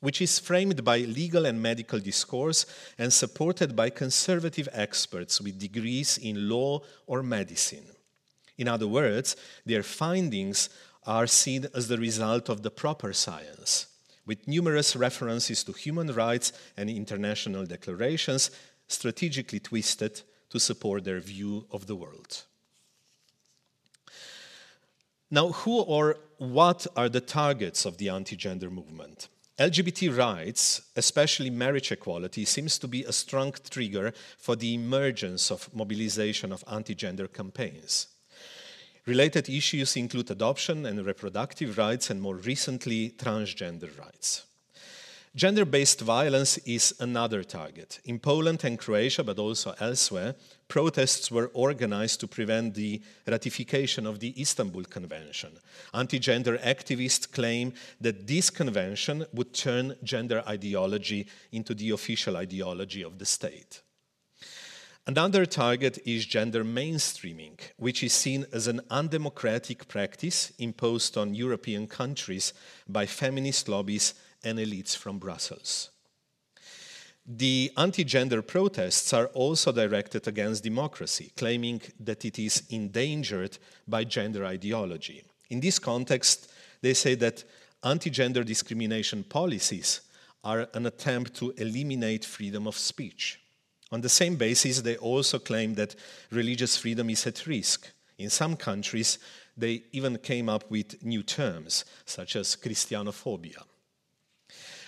which 0.01 0.21
is 0.21 0.39
framed 0.39 0.83
by 0.83 0.97
legal 0.99 1.45
and 1.45 1.61
medical 1.61 1.99
discourse 1.99 2.65
and 2.97 3.13
supported 3.13 3.75
by 3.75 3.89
conservative 3.89 4.67
experts 4.73 5.39
with 5.39 5.59
degrees 5.59 6.17
in 6.17 6.49
law 6.49 6.81
or 7.07 7.23
medicine. 7.23 7.85
In 8.57 8.67
other 8.67 8.87
words, 8.87 9.35
their 9.65 9.83
findings 9.83 10.69
are 11.05 11.27
seen 11.27 11.67
as 11.73 11.87
the 11.87 11.97
result 11.97 12.49
of 12.49 12.61
the 12.61 12.71
proper 12.71 13.13
science 13.13 13.87
with 14.25 14.47
numerous 14.47 14.95
references 14.95 15.63
to 15.63 15.71
human 15.71 16.07
rights 16.13 16.53
and 16.77 16.89
international 16.89 17.65
declarations 17.65 18.51
strategically 18.87 19.59
twisted 19.59 20.21
to 20.49 20.59
support 20.59 21.03
their 21.03 21.19
view 21.19 21.65
of 21.71 21.87
the 21.87 21.95
world. 21.95 22.43
Now, 25.29 25.49
who 25.49 25.79
or 25.79 26.17
what 26.37 26.85
are 26.97 27.07
the 27.07 27.21
targets 27.21 27.85
of 27.85 27.97
the 27.97 28.09
anti 28.09 28.35
gender 28.35 28.69
movement? 28.69 29.29
LGBT 29.57 30.17
rights, 30.17 30.81
especially 30.95 31.49
marriage 31.49 31.91
equality, 31.91 32.45
seems 32.45 32.77
to 32.79 32.87
be 32.87 33.03
a 33.03 33.13
strong 33.13 33.53
trigger 33.69 34.13
for 34.37 34.55
the 34.55 34.73
emergence 34.73 35.51
of 35.51 35.73
mobilization 35.73 36.51
of 36.51 36.63
anti 36.69 36.95
gender 36.95 37.27
campaigns. 37.27 38.07
Related 39.05 39.49
issues 39.49 39.97
include 39.97 40.29
adoption 40.29 40.85
and 40.85 41.03
reproductive 41.03 41.77
rights, 41.77 42.09
and 42.09 42.21
more 42.21 42.35
recently, 42.35 43.09
transgender 43.11 43.89
rights. 43.97 44.43
Gender 45.33 45.63
based 45.63 46.01
violence 46.01 46.57
is 46.59 46.93
another 46.99 47.41
target. 47.41 48.01
In 48.03 48.19
Poland 48.19 48.65
and 48.65 48.77
Croatia, 48.77 49.23
but 49.23 49.39
also 49.39 49.73
elsewhere, 49.79 50.35
protests 50.67 51.31
were 51.31 51.49
organized 51.53 52.19
to 52.19 52.27
prevent 52.27 52.73
the 52.73 53.01
ratification 53.25 54.05
of 54.05 54.19
the 54.19 54.39
Istanbul 54.39 54.83
Convention. 54.83 55.51
Anti 55.93 56.19
gender 56.19 56.57
activists 56.57 57.31
claim 57.31 57.73
that 58.01 58.27
this 58.27 58.49
convention 58.49 59.25
would 59.33 59.53
turn 59.53 59.95
gender 60.03 60.43
ideology 60.45 61.25
into 61.53 61.73
the 61.73 61.91
official 61.91 62.35
ideology 62.35 63.01
of 63.01 63.17
the 63.17 63.25
state. 63.25 63.81
Another 65.07 65.47
target 65.47 65.97
is 66.05 66.27
gender 66.27 66.63
mainstreaming, 66.63 67.59
which 67.77 68.03
is 68.03 68.13
seen 68.13 68.45
as 68.53 68.67
an 68.67 68.81
undemocratic 68.91 69.87
practice 69.87 70.53
imposed 70.59 71.17
on 71.17 71.33
European 71.33 71.87
countries 71.87 72.53
by 72.87 73.07
feminist 73.07 73.67
lobbies 73.67 74.13
and 74.43 74.59
elites 74.59 74.95
from 74.95 75.17
Brussels. 75.17 75.89
The 77.25 77.71
anti 77.77 78.03
gender 78.03 78.43
protests 78.43 79.11
are 79.11 79.27
also 79.27 79.71
directed 79.71 80.27
against 80.27 80.63
democracy, 80.63 81.31
claiming 81.35 81.81
that 81.99 82.23
it 82.23 82.37
is 82.37 82.63
endangered 82.69 83.57
by 83.87 84.03
gender 84.03 84.45
ideology. 84.45 85.23
In 85.49 85.59
this 85.61 85.79
context, 85.79 86.51
they 86.81 86.93
say 86.93 87.15
that 87.15 87.43
anti 87.83 88.11
gender 88.11 88.43
discrimination 88.43 89.23
policies 89.23 90.01
are 90.43 90.67
an 90.75 90.85
attempt 90.85 91.33
to 91.35 91.51
eliminate 91.57 92.23
freedom 92.23 92.67
of 92.67 92.77
speech. 92.77 93.40
On 93.91 94.01
the 94.01 94.09
same 94.09 94.35
basis, 94.35 94.81
they 94.81 94.95
also 94.97 95.39
claim 95.39 95.75
that 95.75 95.95
religious 96.31 96.77
freedom 96.77 97.09
is 97.09 97.27
at 97.27 97.45
risk. 97.45 97.91
In 98.17 98.29
some 98.29 98.55
countries, 98.55 99.19
they 99.57 99.83
even 99.91 100.17
came 100.17 100.47
up 100.47 100.69
with 100.71 101.03
new 101.03 101.23
terms, 101.23 101.85
such 102.05 102.35
as 102.35 102.55
Christianophobia. 102.55 103.63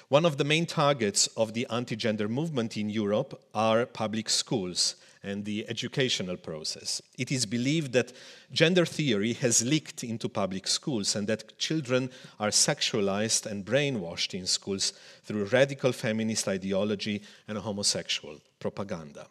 One 0.07 0.25
of 0.25 0.37
the 0.37 0.43
main 0.43 0.65
targets 0.65 1.27
of 1.35 1.53
the 1.53 1.67
anti 1.69 1.95
gender 1.95 2.27
movement 2.27 2.77
in 2.77 2.89
Europe 2.89 3.41
are 3.53 3.85
public 3.85 4.29
schools, 4.29 4.95
and 5.23 5.45
the 5.45 5.65
educational 5.69 6.37
process. 6.37 7.01
It 7.17 7.31
is 7.31 7.45
believed 7.45 7.93
that 7.93 8.11
gender 8.51 8.85
theory 8.85 9.33
has 9.33 9.63
leaked 9.63 10.03
into 10.03 10.27
public 10.27 10.67
schools 10.67 11.15
and 11.15 11.27
that 11.27 11.57
children 11.57 12.09
are 12.39 12.49
sexualized 12.49 13.45
and 13.45 13.65
brainwashed 13.65 14.33
in 14.33 14.45
schools 14.45 14.93
through 15.23 15.45
radical 15.45 15.93
feminist 15.93 16.47
ideology 16.47 17.21
and 17.47 17.57
homosexual 17.57 18.39
propaganda. 18.59 19.27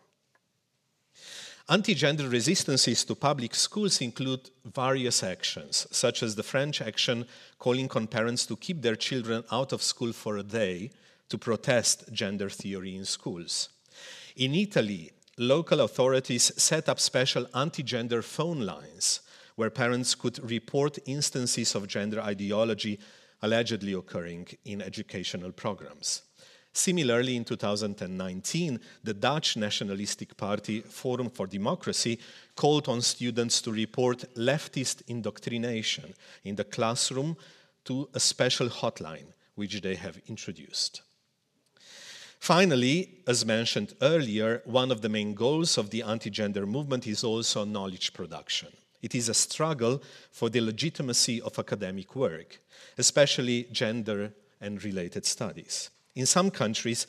Anti 1.68 1.94
gender 1.94 2.28
resistances 2.28 3.04
to 3.04 3.14
public 3.14 3.54
schools 3.54 4.00
include 4.00 4.50
various 4.64 5.22
actions, 5.22 5.86
such 5.90 6.22
as 6.22 6.34
the 6.34 6.42
French 6.42 6.82
action 6.82 7.24
calling 7.58 7.88
on 7.94 8.08
parents 8.08 8.44
to 8.46 8.56
keep 8.56 8.82
their 8.82 8.96
children 8.96 9.44
out 9.52 9.72
of 9.72 9.82
school 9.82 10.12
for 10.12 10.38
a 10.38 10.42
day 10.42 10.90
to 11.28 11.38
protest 11.38 12.12
gender 12.12 12.50
theory 12.50 12.96
in 12.96 13.04
schools. 13.04 13.68
In 14.36 14.54
Italy, 14.54 15.12
local 15.38 15.80
authorities 15.80 16.52
set 16.56 16.88
up 16.88 17.00
special 17.00 17.46
anti 17.54 17.82
gender 17.82 18.22
phone 18.22 18.60
lines 18.60 19.20
where 19.56 19.70
parents 19.70 20.14
could 20.14 20.38
report 20.50 20.98
instances 21.06 21.74
of 21.74 21.88
gender 21.88 22.20
ideology 22.20 22.98
allegedly 23.42 23.92
occurring 23.92 24.46
in 24.64 24.80
educational 24.80 25.52
programs. 25.52 26.22
Similarly, 26.74 27.36
in 27.36 27.44
2019, 27.44 28.80
the 29.04 29.12
Dutch 29.12 29.58
nationalistic 29.58 30.36
party 30.36 30.80
Forum 30.80 31.28
for 31.28 31.46
Democracy 31.46 32.18
called 32.56 32.88
on 32.88 33.02
students 33.02 33.60
to 33.62 33.72
report 33.72 34.24
leftist 34.36 35.02
indoctrination 35.06 36.14
in 36.44 36.56
the 36.56 36.64
classroom 36.64 37.36
to 37.84 38.08
a 38.14 38.20
special 38.20 38.68
hotline 38.68 39.34
which 39.54 39.82
they 39.82 39.96
have 39.96 40.18
introduced. 40.28 41.02
Finally, 42.42 43.08
as 43.28 43.46
mentioned 43.46 43.94
earlier, 44.02 44.62
one 44.64 44.90
of 44.90 45.00
the 45.00 45.08
main 45.08 45.32
goals 45.32 45.78
of 45.78 45.90
the 45.90 46.02
anti 46.02 46.28
gender 46.28 46.66
movement 46.66 47.06
is 47.06 47.22
also 47.22 47.64
knowledge 47.64 48.12
production. 48.12 48.66
It 49.00 49.14
is 49.14 49.28
a 49.28 49.34
struggle 49.34 50.02
for 50.32 50.50
the 50.50 50.60
legitimacy 50.60 51.40
of 51.40 51.56
academic 51.56 52.16
work, 52.16 52.58
especially 52.98 53.68
gender 53.70 54.32
and 54.60 54.82
related 54.82 55.24
studies. 55.24 55.90
In 56.16 56.26
some 56.26 56.50
countries, 56.50 57.06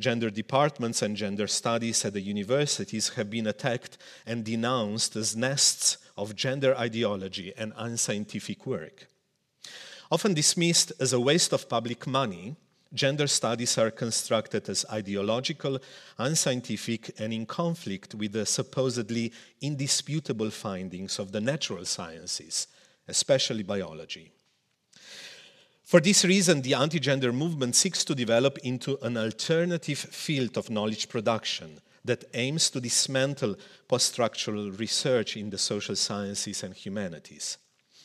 gender 0.00 0.30
departments 0.30 1.00
and 1.00 1.16
gender 1.16 1.46
studies 1.46 2.04
at 2.04 2.14
the 2.14 2.20
universities 2.20 3.10
have 3.10 3.30
been 3.30 3.46
attacked 3.46 3.98
and 4.26 4.44
denounced 4.44 5.14
as 5.14 5.36
nests 5.36 5.98
of 6.18 6.34
gender 6.34 6.76
ideology 6.76 7.52
and 7.56 7.72
unscientific 7.76 8.66
work. 8.66 9.06
Often 10.10 10.34
dismissed 10.34 10.92
as 10.98 11.12
a 11.12 11.20
waste 11.20 11.52
of 11.52 11.68
public 11.68 12.04
money, 12.04 12.56
gender 12.94 13.26
studies 13.26 13.78
are 13.78 13.90
constructed 13.90 14.68
as 14.68 14.84
ideological, 14.90 15.78
unscientific, 16.18 17.18
and 17.18 17.32
in 17.32 17.46
conflict 17.46 18.14
with 18.14 18.32
the 18.32 18.46
supposedly 18.46 19.32
indisputable 19.60 20.50
findings 20.50 21.18
of 21.18 21.32
the 21.32 21.40
natural 21.40 21.84
sciences, 21.84 22.66
especially 23.08 23.62
biology. 23.62 24.32
For 25.84 26.00
this 26.00 26.24
reason, 26.24 26.62
the 26.62 26.74
anti 26.74 26.98
gender 27.00 27.32
movement 27.32 27.76
seeks 27.76 28.04
to 28.04 28.14
develop 28.14 28.58
into 28.58 28.98
an 29.02 29.16
alternative 29.16 29.98
field 29.98 30.56
of 30.56 30.70
knowledge 30.70 31.08
production 31.08 31.80
that 32.04 32.24
aims 32.34 32.70
to 32.70 32.80
dismantle 32.80 33.56
post 33.88 34.12
structural 34.12 34.70
research 34.70 35.36
in 35.36 35.50
the 35.50 35.58
social 35.58 35.96
sciences 35.96 36.62
and 36.62 36.74
humanities. 36.74 37.58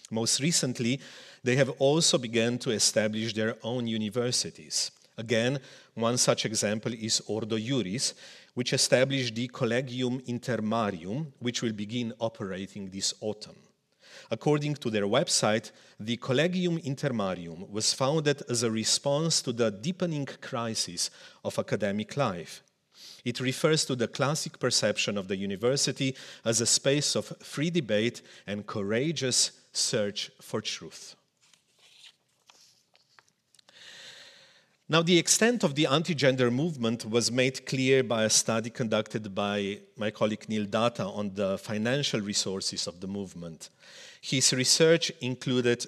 Most 0.09 0.39
recently, 0.39 0.99
they 1.43 1.55
have 1.55 1.69
also 1.79 2.17
begun 2.17 2.57
to 2.59 2.71
establish 2.71 3.33
their 3.33 3.55
own 3.63 3.87
universities. 3.87 4.91
Again, 5.17 5.59
one 5.95 6.17
such 6.17 6.45
example 6.45 6.93
is 6.93 7.21
Ordo 7.27 7.57
Iuris, 7.57 8.13
which 8.53 8.73
established 8.73 9.35
the 9.35 9.47
Collegium 9.47 10.19
Intermarium, 10.21 11.27
which 11.39 11.61
will 11.61 11.73
begin 11.73 12.13
operating 12.19 12.89
this 12.89 13.13
autumn. 13.19 13.55
According 14.29 14.75
to 14.75 14.89
their 14.89 15.07
website, 15.07 15.71
the 15.99 16.17
Collegium 16.17 16.79
Intermarium 16.79 17.69
was 17.69 17.93
founded 17.93 18.43
as 18.49 18.63
a 18.63 18.71
response 18.71 19.41
to 19.41 19.51
the 19.51 19.71
deepening 19.71 20.25
crisis 20.25 21.09
of 21.43 21.57
academic 21.57 22.15
life. 22.15 22.63
It 23.25 23.39
refers 23.39 23.85
to 23.85 23.95
the 23.95 24.07
classic 24.07 24.59
perception 24.59 25.17
of 25.17 25.27
the 25.27 25.35
university 25.35 26.15
as 26.45 26.61
a 26.61 26.65
space 26.65 27.15
of 27.15 27.25
free 27.41 27.69
debate 27.69 28.21
and 28.45 28.65
courageous 28.65 29.51
search 29.77 30.31
for 30.41 30.61
truth. 30.61 31.15
Now, 34.89 35.01
the 35.01 35.17
extent 35.17 35.65
of 35.65 35.75
the 35.75 35.85
anti 35.85 36.13
gender 36.13 36.49
movement 36.49 37.03
was 37.03 37.29
made 37.29 37.65
clear 37.65 38.03
by 38.03 38.23
a 38.23 38.29
study 38.29 38.69
conducted 38.69 39.35
by 39.35 39.79
my 39.97 40.11
colleague 40.11 40.45
Neil 40.47 40.63
Datta 40.63 41.03
on 41.03 41.33
the 41.33 41.57
financial 41.57 42.21
resources 42.21 42.87
of 42.87 43.01
the 43.01 43.07
movement. 43.07 43.69
His 44.21 44.53
research 44.53 45.11
included, 45.19 45.85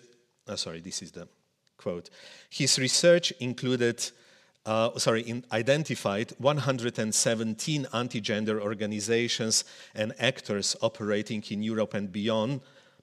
oh, 0.49 0.55
sorry, 0.55 0.81
this 0.81 1.01
is 1.01 1.11
the 1.13 1.29
quote. 1.77 2.09
His 2.49 2.77
research 2.77 3.31
included, 3.39 4.03
uh, 4.65 4.99
sorry, 4.99 5.21
in, 5.21 5.45
identified 5.53 6.33
117 6.37 7.87
anti 7.93 8.19
gender 8.19 8.61
organizations 8.61 9.63
and 9.95 10.13
actors 10.19 10.75
operating 10.81 11.41
in 11.49 11.63
Europe 11.63 11.93
and 11.93 12.11
beyond, 12.11 12.59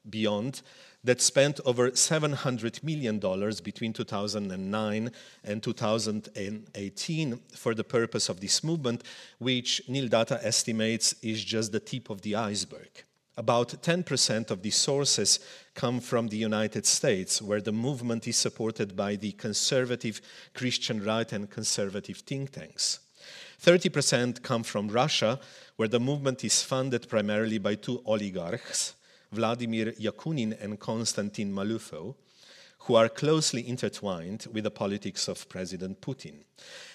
beyond 0.09 0.62
that 1.07 1.21
spent 1.21 1.61
over 1.64 1.90
$700 1.90 2.83
million 2.83 3.19
between 3.62 3.92
2009 3.92 5.11
and 5.45 5.62
2018 5.62 7.40
for 7.55 7.75
the 7.75 7.85
purpose 7.85 8.29
of 8.29 8.40
this 8.40 8.64
movement, 8.64 9.05
which 9.38 9.81
Neil 9.88 10.09
Datta 10.09 10.45
estimates 10.45 11.14
is 11.23 11.45
just 11.45 11.71
the 11.71 11.81
tip 11.81 12.11
of 12.11 12.23
the 12.23 12.35
iceberg. 12.35 13.05
About 13.38 13.69
10% 13.69 14.51
of 14.51 14.62
these 14.62 14.77
sources 14.77 15.38
come 15.75 16.01
from 16.01 16.29
the 16.29 16.38
United 16.38 16.87
States, 16.87 17.40
where 17.40 17.61
the 17.61 17.73
movement 17.73 18.27
is 18.27 18.37
supported 18.37 18.97
by 18.97 19.14
the 19.14 19.33
conservative 19.33 20.21
Christian 20.55 21.05
right 21.05 21.31
and 21.33 21.49
conservative 21.49 22.19
think 22.19 22.53
tanks. 22.53 23.01
30% 23.62 24.42
come 24.42 24.62
from 24.62 24.88
Russia, 24.88 25.38
where 25.77 25.88
the 25.88 26.01
movement 26.01 26.45
is 26.45 26.62
funded 26.62 27.09
primarily 27.09 27.59
by 27.59 27.75
two 27.75 28.03
oligarchs, 28.07 28.95
Vladimir 29.33 29.93
Yakunin 29.93 30.61
and 30.62 30.79
Konstantin 30.79 31.53
Malofeev, 31.53 32.15
who 32.87 32.95
are 32.95 33.09
closely 33.09 33.67
intertwined 33.69 34.47
with 34.53 34.62
the 34.62 34.71
politics 34.71 35.27
of 35.27 35.49
President 35.49 36.01
Putin. 36.01 36.45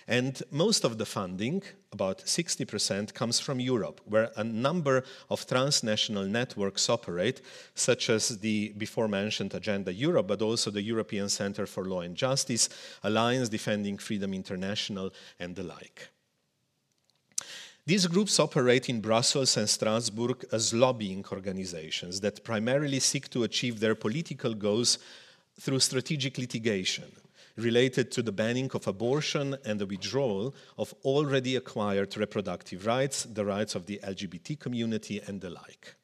And 0.08 0.42
most 0.50 0.86
of 0.86 0.98
the 0.98 1.06
funding, 1.06 1.64
about 1.92 2.20
60%, 2.20 3.14
comes 3.14 3.42
from 3.42 3.60
Europe, 3.60 4.00
where 4.06 4.32
a 4.38 4.44
number 4.44 5.04
of 5.30 5.46
transnational 5.46 6.24
networks 6.24 6.90
operate, 6.90 7.42
such 7.76 8.10
as 8.10 8.40
the 8.40 8.70
before 8.78 9.10
mentioned 9.10 9.54
Agenda 9.54 9.94
Europe, 9.94 10.28
but 10.28 10.42
also 10.42 10.72
the 10.72 10.82
European 10.82 11.28
Center 11.28 11.66
for 11.66 11.84
Law 11.84 12.02
and 12.02 12.16
Justice, 12.16 12.70
Alliance 13.04 13.50
Defending 13.50 13.98
Freedom 13.98 14.34
International, 14.34 15.12
and 15.40 15.56
the 15.56 15.64
like. 15.64 16.11
These 17.86 18.06
groups 18.06 18.40
operate 18.40 18.90
in 18.90 19.02
Brussels 19.02 19.58
and 19.58 19.68
Strasbourg 19.68 20.46
as 20.52 20.72
lobbying 20.72 21.26
organizations 21.32 22.22
that 22.22 22.44
primarily 22.44 23.00
seek 23.00 23.28
to 23.30 23.44
achieve 23.44 23.80
their 23.80 23.96
political 23.96 24.54
goals 24.54 25.00
through 25.60 25.80
strategic 25.80 26.38
litigation 26.38 27.12
related 27.58 28.12
to 28.12 28.22
the 28.22 28.32
banning 28.32 28.70
of 28.74 28.88
abortion 28.88 29.58
and 29.66 29.80
the 29.80 29.88
withdrawal 29.88 30.54
of 30.78 30.94
already 31.04 31.56
acquired 31.56 32.16
reproductive 32.18 32.86
rights, 32.86 33.24
the 33.24 33.46
rights 33.46 33.74
of 33.74 33.88
the 33.88 34.00
LGBT 34.04 34.60
community, 34.60 35.20
and 35.26 35.42
the 35.42 35.50
like. 35.50 35.96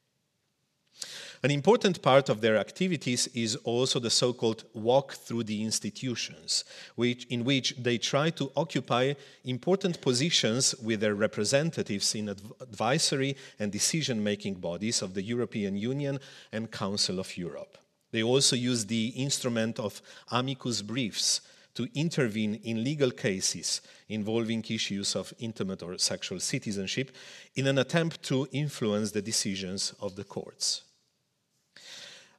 An 1.44 1.52
important 1.52 2.02
part 2.02 2.30
of 2.30 2.42
their 2.42 2.58
activities 2.58 3.28
is 3.28 3.56
also 3.58 4.00
the 4.00 4.10
so 4.10 4.34
called 4.34 4.64
walk 4.74 5.14
through 5.14 5.44
the 5.44 5.64
institutions, 5.64 6.64
which, 6.96 7.26
in 7.26 7.44
which 7.44 7.76
they 7.78 8.00
try 8.00 8.32
to 8.32 8.52
occupy 8.56 9.14
important 9.44 10.02
positions 10.02 10.74
with 10.82 11.00
their 11.00 11.14
representatives 11.14 12.16
in 12.16 12.30
advisory 12.30 13.38
and 13.60 13.72
decision 13.72 14.24
making 14.24 14.56
bodies 14.56 15.04
of 15.04 15.14
the 15.14 15.22
European 15.22 15.78
Union 15.78 16.20
and 16.52 16.72
Council 16.72 17.20
of 17.20 17.38
Europe. 17.38 17.78
They 18.12 18.24
also 18.24 18.56
use 18.56 18.86
the 18.86 19.10
instrument 19.10 19.80
of 19.80 20.02
amicus 20.32 20.82
briefs 20.82 21.42
to 21.76 21.88
intervene 21.94 22.56
in 22.64 22.84
legal 22.84 23.12
cases 23.12 23.82
involving 24.10 24.66
issues 24.68 25.16
of 25.16 25.32
intimate 25.38 25.84
or 25.84 26.00
sexual 26.00 26.40
citizenship 26.40 27.12
in 27.54 27.68
an 27.68 27.78
attempt 27.78 28.24
to 28.24 28.48
influence 28.52 29.12
the 29.12 29.22
decisions 29.22 29.94
of 30.00 30.16
the 30.16 30.24
courts. 30.24 30.87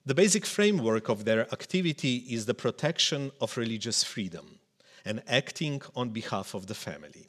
The 0.09 0.15
basic 0.15 0.47
framework 0.47 1.11
of 1.11 1.27
their 1.27 1.43
activity 1.53 2.25
is 2.31 2.47
the 2.47 2.55
protection 2.55 3.31
of 3.43 3.59
religious 3.59 4.03
freedom 4.03 4.59
and 5.05 5.23
acting 5.29 5.83
on 5.95 6.09
behalf 6.09 6.55
of 6.55 6.67
the 6.67 6.75
family. 6.75 7.29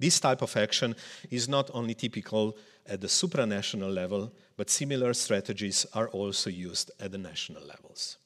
This 0.00 0.18
type 0.18 0.42
of 0.42 0.56
action 0.56 0.96
is 1.30 1.48
not 1.48 1.70
only 1.72 1.94
typical 1.94 2.56
at 2.84 3.00
the 3.00 3.06
supranational 3.06 3.94
level, 3.94 4.32
but 4.56 4.70
similar 4.70 5.14
strategies 5.14 5.86
are 5.94 6.08
also 6.08 6.50
used 6.50 6.90
at 6.98 7.12
the 7.12 7.18
national 7.18 7.62
levels. 7.62 8.16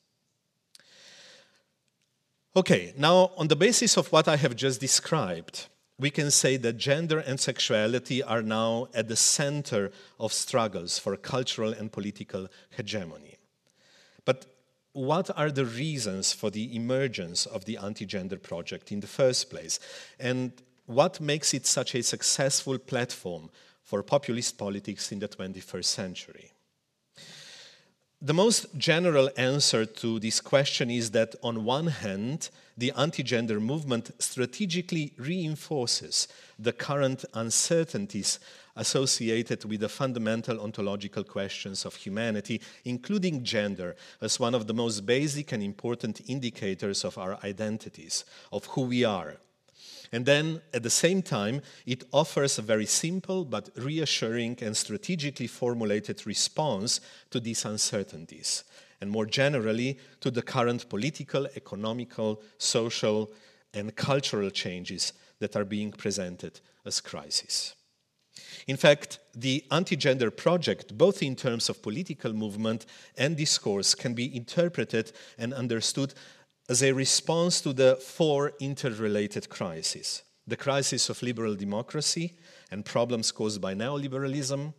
Okay, 2.56 2.94
now 2.96 3.32
on 3.36 3.48
the 3.48 3.56
basis 3.66 3.98
of 3.98 4.10
what 4.10 4.28
I 4.28 4.36
have 4.36 4.56
just 4.56 4.80
described, 4.80 5.66
we 5.98 6.08
can 6.08 6.30
say 6.30 6.56
that 6.56 6.78
gender 6.78 7.18
and 7.18 7.38
sexuality 7.38 8.22
are 8.22 8.40
now 8.40 8.88
at 8.94 9.08
the 9.08 9.16
center 9.16 9.92
of 10.18 10.32
struggles 10.32 10.98
for 10.98 11.18
cultural 11.18 11.74
and 11.74 11.92
political 11.92 12.48
hegemony. 12.70 13.29
But 14.24 14.46
what 14.92 15.30
are 15.36 15.50
the 15.50 15.64
reasons 15.64 16.32
for 16.32 16.50
the 16.50 16.74
emergence 16.74 17.46
of 17.46 17.64
the 17.64 17.76
anti 17.76 18.06
gender 18.06 18.36
project 18.36 18.90
in 18.90 19.00
the 19.00 19.06
first 19.06 19.50
place? 19.50 19.78
And 20.18 20.52
what 20.86 21.20
makes 21.20 21.54
it 21.54 21.66
such 21.66 21.94
a 21.94 22.02
successful 22.02 22.78
platform 22.78 23.50
for 23.82 24.02
populist 24.02 24.58
politics 24.58 25.12
in 25.12 25.20
the 25.20 25.28
21st 25.28 25.84
century? 25.84 26.52
The 28.22 28.34
most 28.34 28.66
general 28.76 29.30
answer 29.38 29.86
to 29.86 30.18
this 30.18 30.40
question 30.40 30.90
is 30.90 31.12
that, 31.12 31.34
on 31.42 31.64
one 31.64 31.86
hand, 31.86 32.50
the 32.76 32.92
anti 32.94 33.22
gender 33.22 33.58
movement 33.60 34.10
strategically 34.18 35.14
reinforces 35.16 36.28
the 36.58 36.72
current 36.72 37.24
uncertainties 37.32 38.38
associated 38.80 39.64
with 39.64 39.80
the 39.80 39.88
fundamental 39.88 40.60
ontological 40.60 41.22
questions 41.22 41.84
of 41.84 41.94
humanity, 41.94 42.60
including 42.84 43.44
gender, 43.44 43.94
as 44.20 44.40
one 44.40 44.54
of 44.54 44.66
the 44.66 44.74
most 44.74 45.06
basic 45.06 45.52
and 45.52 45.62
important 45.62 46.20
indicators 46.26 47.04
of 47.04 47.16
our 47.18 47.38
identities, 47.44 48.24
of 48.50 48.64
who 48.66 48.82
we 48.82 49.04
are 49.04 49.36
and 50.12 50.26
then 50.26 50.60
at 50.74 50.82
the 50.82 50.90
same 50.90 51.22
time, 51.22 51.62
it 51.86 52.04
offers 52.12 52.58
a 52.58 52.62
very 52.62 52.86
simple 52.86 53.44
but 53.44 53.70
reassuring 53.76 54.58
and 54.60 54.76
strategically 54.76 55.46
formulated 55.46 56.26
response 56.26 57.00
to 57.30 57.38
these 57.38 57.64
uncertainties, 57.64 58.64
and 59.00 59.10
more 59.10 59.26
generally 59.26 59.98
to 60.20 60.30
the 60.30 60.42
current 60.42 60.88
political, 60.88 61.46
economical, 61.54 62.42
social, 62.58 63.30
and 63.72 63.94
cultural 63.94 64.50
changes 64.50 65.12
that 65.38 65.54
are 65.54 65.64
being 65.64 65.92
presented 65.92 66.60
as 66.84 67.00
crises. 67.00 67.74
In 68.66 68.76
fact, 68.76 69.18
the 69.34 69.64
anti 69.70 69.96
gender 69.96 70.30
project, 70.30 70.96
both 70.96 71.22
in 71.22 71.36
terms 71.36 71.68
of 71.68 71.82
political 71.82 72.32
movement 72.32 72.86
and 73.16 73.36
discourse, 73.36 73.94
can 73.94 74.14
be 74.14 74.34
interpreted 74.34 75.12
and 75.38 75.54
understood 75.54 76.14
as 76.68 76.82
a 76.82 76.92
response 76.92 77.60
to 77.60 77.72
the 77.72 77.96
four 77.96 78.52
interrelated 78.60 79.48
crises 79.48 80.22
the 80.50 80.56
crisis 80.56 81.08
of 81.08 81.22
liberal 81.22 81.54
democracy 81.54 82.34
and 82.70 82.84
problems 82.84 83.32
caused 83.32 83.60
by 83.60 83.74
neoliberalism, 83.74 84.74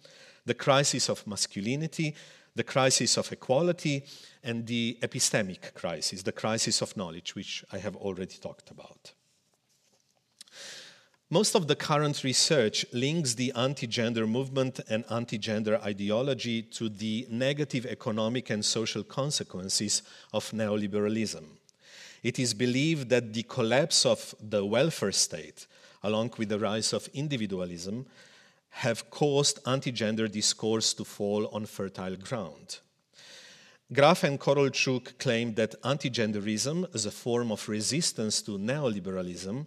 the 0.45 0.53
crisis 0.53 1.09
of 1.09 1.25
masculinity, 1.25 2.13
the 2.55 2.63
crisis 2.63 3.17
of 3.17 3.31
equality, 3.31 4.03
and 4.43 4.67
the 4.67 4.97
epistemic 5.01 5.73
crisis, 5.73 6.23
the 6.23 6.31
crisis 6.31 6.81
of 6.81 6.97
knowledge, 6.97 7.35
which 7.35 7.63
I 7.71 7.77
have 7.77 7.95
already 7.95 8.35
talked 8.35 8.69
about. 8.69 9.13
Most 11.33 11.55
of 11.55 11.65
the 11.65 11.77
current 11.77 12.25
research 12.25 12.85
links 12.91 13.35
the 13.35 13.53
anti 13.55 13.87
gender 13.87 14.27
movement 14.27 14.81
and 14.89 15.05
anti 15.09 15.37
gender 15.37 15.79
ideology 15.81 16.61
to 16.63 16.89
the 16.89 17.25
negative 17.29 17.85
economic 17.85 18.49
and 18.49 18.65
social 18.65 19.01
consequences 19.01 20.03
of 20.33 20.51
neoliberalism. 20.51 21.45
It 22.21 22.37
is 22.37 22.53
believed 22.53 23.07
that 23.11 23.31
the 23.31 23.43
collapse 23.43 24.05
of 24.05 24.35
the 24.41 24.65
welfare 24.65 25.13
state, 25.13 25.67
along 26.03 26.33
with 26.37 26.49
the 26.49 26.59
rise 26.59 26.91
of 26.91 27.07
individualism, 27.13 28.07
have 28.71 29.09
caused 29.09 29.59
anti 29.65 29.93
gender 29.93 30.27
discourse 30.27 30.93
to 30.95 31.05
fall 31.05 31.47
on 31.53 31.65
fertile 31.65 32.17
ground. 32.17 32.79
Graff 33.93 34.25
and 34.25 34.37
Korolczuk 34.37 35.17
claim 35.17 35.53
that 35.53 35.75
anti 35.85 36.09
genderism, 36.09 36.93
as 36.93 37.05
a 37.05 37.11
form 37.11 37.53
of 37.53 37.69
resistance 37.69 38.41
to 38.41 38.57
neoliberalism, 38.57 39.65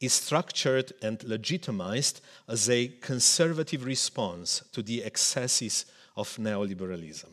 is 0.00 0.12
structured 0.12 0.92
and 1.02 1.22
legitimized 1.24 2.20
as 2.48 2.70
a 2.70 2.88
conservative 3.00 3.84
response 3.84 4.62
to 4.72 4.82
the 4.82 5.02
excesses 5.02 5.86
of 6.16 6.36
neoliberalism. 6.36 7.30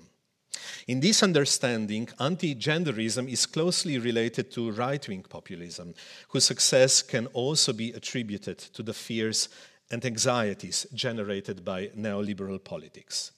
In 0.87 0.99
this 0.99 1.21
understanding, 1.23 2.07
anti 2.19 2.55
genderism 2.55 3.29
is 3.29 3.45
closely 3.45 3.97
related 3.97 4.51
to 4.51 4.71
right 4.71 5.05
wing 5.07 5.23
populism, 5.23 5.93
whose 6.29 6.45
success 6.45 7.01
can 7.01 7.27
also 7.27 7.73
be 7.73 7.91
attributed 7.91 8.57
to 8.57 8.83
the 8.83 8.93
fears 8.93 9.49
and 9.91 10.03
anxieties 10.05 10.87
generated 10.93 11.63
by 11.63 11.87
neoliberal 11.87 12.63
politics. 12.63 13.31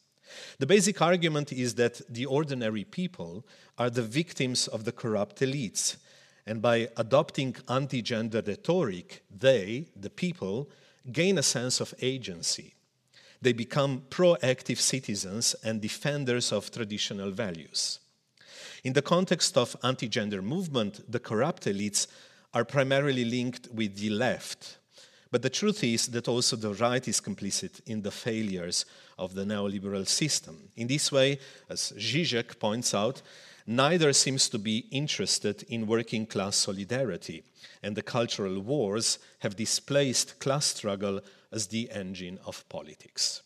The 0.59 0.65
basic 0.65 1.01
argument 1.01 1.51
is 1.51 1.75
that 1.75 2.01
the 2.09 2.25
ordinary 2.25 2.83
people 2.83 3.45
are 3.77 3.89
the 3.89 4.01
victims 4.01 4.67
of 4.67 4.83
the 4.83 4.91
corrupt 4.91 5.39
elites, 5.39 5.97
and 6.47 6.61
by 6.61 6.89
adopting 6.97 7.55
anti 7.69 8.01
gender 8.01 8.41
rhetoric, 8.45 9.23
they, 9.29 9.87
the 9.95 10.09
people, 10.09 10.69
gain 11.11 11.37
a 11.37 11.43
sense 11.43 11.79
of 11.79 11.93
agency 12.01 12.73
they 13.41 13.53
become 13.53 14.03
proactive 14.09 14.77
citizens 14.77 15.55
and 15.63 15.81
defenders 15.81 16.51
of 16.51 16.71
traditional 16.71 17.31
values. 17.31 17.99
In 18.83 18.93
the 18.93 19.01
context 19.01 19.57
of 19.57 19.75
anti-gender 19.83 20.41
movement, 20.41 21.11
the 21.11 21.19
corrupt 21.19 21.65
elites 21.65 22.07
are 22.53 22.65
primarily 22.65 23.25
linked 23.25 23.69
with 23.71 23.97
the 23.97 24.09
left. 24.09 24.77
But 25.29 25.41
the 25.41 25.49
truth 25.49 25.83
is 25.83 26.07
that 26.07 26.27
also 26.27 26.55
the 26.55 26.73
right 26.73 27.05
is 27.07 27.19
complicit 27.19 27.81
in 27.85 28.01
the 28.01 28.11
failures 28.11 28.85
of 29.17 29.33
the 29.33 29.43
neoliberal 29.43 30.07
system. 30.07 30.69
In 30.77 30.87
this 30.87 31.11
way, 31.11 31.39
as 31.69 31.91
Zizek 31.97 32.59
points 32.59 32.93
out, 32.93 33.21
neither 33.67 34.13
seems 34.13 34.47
to 34.49 34.57
be 34.57 34.87
interested 34.91 35.63
in 35.63 35.85
working 35.85 36.25
class 36.25 36.55
solidarity, 36.55 37.43
and 37.83 37.95
the 37.95 38.01
cultural 38.01 38.59
wars 38.61 39.19
have 39.39 39.57
displaced 39.57 40.39
class 40.39 40.65
struggle 40.65 41.19
as 41.51 41.67
the 41.67 41.91
engine 41.91 42.39
of 42.45 42.67
politics. 42.69 43.43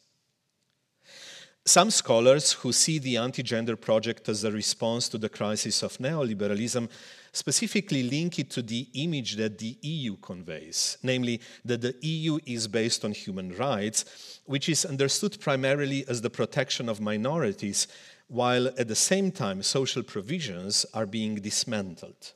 Some 1.66 1.92
scholars 1.92 2.54
who 2.54 2.74
see 2.74 2.98
the 2.98 3.18
anti 3.18 3.44
gender 3.44 3.76
project 3.76 4.28
as 4.30 4.44
a 4.44 4.52
response 4.52 5.08
to 5.10 5.20
the 5.20 5.30
crisis 5.30 5.84
of 5.84 5.98
neoliberalism 6.00 6.90
specifically 7.34 8.04
link 8.04 8.40
it 8.40 8.50
to 8.50 8.64
the 8.64 8.88
image 8.96 9.36
that 9.36 9.60
the 9.60 9.78
EU 9.82 10.18
conveys, 10.18 10.98
namely 11.04 11.40
that 11.64 11.82
the 11.82 11.96
EU 12.02 12.40
is 12.46 12.68
based 12.68 13.06
on 13.06 13.12
human 13.12 13.56
rights, 13.56 14.40
which 14.46 14.68
is 14.68 14.86
understood 14.86 15.40
primarily 15.40 16.04
as 16.08 16.22
the 16.22 16.30
protection 16.30 16.90
of 16.90 17.00
minorities, 17.00 17.88
while 18.32 18.68
at 18.68 18.88
the 18.88 18.96
same 18.96 19.30
time 19.30 19.62
social 19.62 20.02
provisions 20.02 20.86
are 20.94 21.06
being 21.06 21.36
dismantled. 21.36 22.32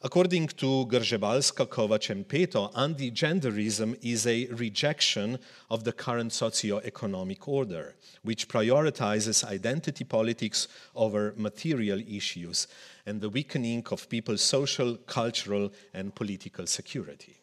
According 0.00 0.48
to 0.48 0.86
Grzebalska, 0.86 1.66
Kováts, 1.66 2.08
and 2.08 2.26
Peto, 2.26 2.70
anti-genderism 2.74 3.98
is 4.02 4.26
a 4.26 4.46
rejection 4.46 5.38
of 5.70 5.84
the 5.84 5.92
current 5.92 6.32
socio-economic 6.32 7.46
order, 7.46 7.96
which 8.22 8.48
prioritizes 8.48 9.44
identity 9.44 10.04
politics 10.04 10.68
over 10.94 11.34
material 11.36 12.00
issues 12.00 12.66
and 13.04 13.20
the 13.20 13.28
weakening 13.28 13.86
of 13.90 14.08
people's 14.08 14.42
social, 14.42 14.96
cultural, 14.96 15.70
and 15.92 16.14
political 16.14 16.66
security. 16.66 17.36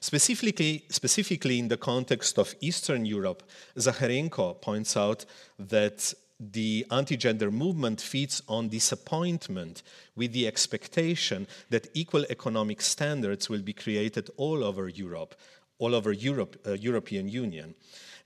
Specifically, 0.00 0.84
specifically 0.90 1.58
in 1.58 1.68
the 1.68 1.76
context 1.76 2.38
of 2.38 2.54
Eastern 2.60 3.04
Europe, 3.04 3.42
Zacharenko 3.76 4.60
points 4.60 4.96
out 4.96 5.24
that 5.58 6.14
the 6.40 6.86
anti 6.90 7.16
gender 7.16 7.50
movement 7.50 8.00
feeds 8.00 8.42
on 8.48 8.68
disappointment 8.68 9.82
with 10.14 10.32
the 10.32 10.46
expectation 10.46 11.48
that 11.70 11.88
equal 11.94 12.24
economic 12.30 12.80
standards 12.80 13.48
will 13.50 13.62
be 13.62 13.72
created 13.72 14.30
all 14.36 14.62
over 14.62 14.88
Europe, 14.88 15.34
all 15.78 15.94
over 15.94 16.12
Europe, 16.12 16.56
uh, 16.66 16.72
European 16.72 17.28
Union. 17.28 17.74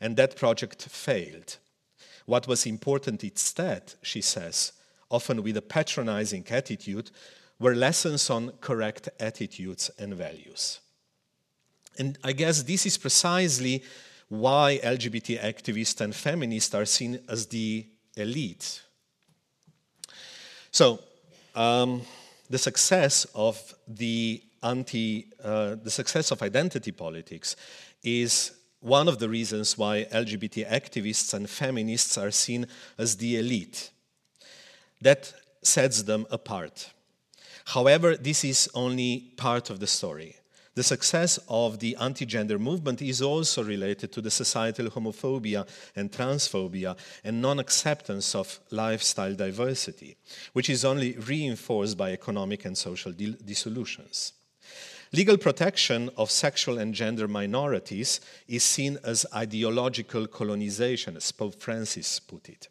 And 0.00 0.16
that 0.16 0.36
project 0.36 0.82
failed. 0.82 1.56
What 2.26 2.46
was 2.46 2.66
important 2.66 3.24
instead, 3.24 3.94
she 4.02 4.20
says, 4.20 4.72
often 5.10 5.42
with 5.42 5.56
a 5.56 5.62
patronizing 5.62 6.46
attitude, 6.50 7.10
were 7.58 7.74
lessons 7.74 8.28
on 8.28 8.52
correct 8.60 9.08
attitudes 9.20 9.90
and 9.98 10.14
values. 10.14 10.80
And 11.98 12.18
I 12.24 12.32
guess 12.32 12.62
this 12.62 12.86
is 12.86 12.96
precisely 12.98 13.82
why 14.28 14.80
LGBT 14.82 15.40
activists 15.40 16.00
and 16.00 16.14
feminists 16.14 16.74
are 16.74 16.86
seen 16.86 17.20
as 17.28 17.46
the 17.46 17.86
elite. 18.16 18.82
So, 20.70 21.00
um, 21.54 22.02
the 22.48 22.58
success 22.58 23.26
of 23.34 23.74
the 23.86 24.42
anti, 24.62 25.26
uh, 25.42 25.76
the 25.82 25.90
success 25.90 26.30
of 26.30 26.42
identity 26.42 26.92
politics 26.92 27.56
is 28.02 28.52
one 28.80 29.06
of 29.06 29.18
the 29.18 29.28
reasons 29.28 29.78
why 29.78 30.06
LGBT 30.12 30.68
activists 30.68 31.34
and 31.34 31.48
feminists 31.48 32.18
are 32.18 32.30
seen 32.30 32.66
as 32.98 33.16
the 33.16 33.38
elite. 33.38 33.90
That 35.00 35.32
sets 35.62 36.02
them 36.02 36.26
apart. 36.30 36.90
However, 37.66 38.16
this 38.16 38.44
is 38.44 38.68
only 38.74 39.32
part 39.36 39.70
of 39.70 39.78
the 39.78 39.86
story. 39.86 40.36
The 40.74 40.82
success 40.82 41.38
of 41.48 41.80
the 41.80 41.96
anti 42.00 42.24
gender 42.24 42.58
movement 42.58 43.02
is 43.02 43.20
also 43.20 43.62
related 43.62 44.10
to 44.12 44.22
the 44.22 44.30
societal 44.30 44.86
homophobia 44.86 45.66
and 45.94 46.10
transphobia 46.10 46.96
and 47.22 47.42
non 47.42 47.58
acceptance 47.58 48.34
of 48.34 48.58
lifestyle 48.70 49.34
diversity, 49.34 50.16
which 50.54 50.70
is 50.70 50.84
only 50.84 51.12
reinforced 51.12 51.98
by 51.98 52.12
economic 52.12 52.64
and 52.64 52.78
social 52.78 53.12
dissolutions. 53.12 54.32
Legal 55.12 55.36
protection 55.36 56.08
of 56.16 56.30
sexual 56.30 56.78
and 56.78 56.94
gender 56.94 57.28
minorities 57.28 58.22
is 58.48 58.64
seen 58.64 58.98
as 59.04 59.26
ideological 59.34 60.26
colonization, 60.26 61.18
as 61.18 61.30
Pope 61.32 61.60
Francis 61.60 62.18
put 62.18 62.48
it. 62.48 62.68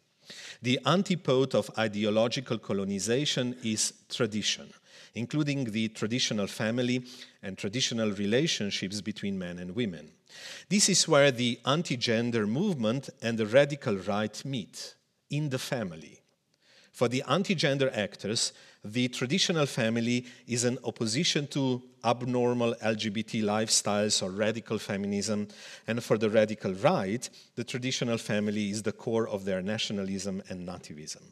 The 0.60 0.80
antipode 0.84 1.54
of 1.54 1.70
ideological 1.78 2.58
colonization 2.58 3.56
is 3.62 3.92
tradition, 4.08 4.72
including 5.14 5.64
the 5.64 5.88
traditional 5.88 6.46
family 6.46 7.04
and 7.42 7.58
traditional 7.58 8.12
relationships 8.12 9.00
between 9.00 9.38
men 9.38 9.58
and 9.58 9.74
women. 9.74 10.10
This 10.68 10.88
is 10.88 11.08
where 11.08 11.30
the 11.30 11.58
anti 11.66 11.96
gender 11.96 12.46
movement 12.46 13.10
and 13.20 13.38
the 13.38 13.46
radical 13.46 13.96
right 13.96 14.44
meet 14.44 14.94
in 15.30 15.50
the 15.50 15.58
family. 15.58 16.20
For 16.92 17.08
the 17.08 17.22
anti 17.26 17.54
gender 17.54 17.90
actors, 17.94 18.52
the 18.84 19.08
traditional 19.08 19.66
family 19.66 20.26
is 20.46 20.64
an 20.64 20.78
opposition 20.84 21.46
to 21.48 21.82
abnormal 22.04 22.74
LGBT 22.82 23.42
lifestyles 23.44 24.22
or 24.22 24.30
radical 24.30 24.78
feminism, 24.78 25.48
and 25.86 26.02
for 26.02 26.18
the 26.18 26.28
radical 26.28 26.74
right, 26.74 27.28
the 27.54 27.64
traditional 27.64 28.18
family 28.18 28.70
is 28.70 28.82
the 28.82 28.92
core 28.92 29.28
of 29.28 29.44
their 29.44 29.62
nationalism 29.62 30.42
and 30.48 30.68
nativism. 30.68 31.22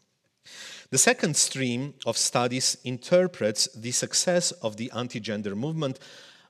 The 0.91 0.99
second 0.99 1.37
stream 1.37 1.95
of 2.05 2.17
studies 2.17 2.77
interprets 2.83 3.69
the 3.77 3.93
success 3.93 4.51
of 4.51 4.77
the 4.77 4.91
anti 4.91 5.21
gender 5.21 5.55
movement 5.55 6.01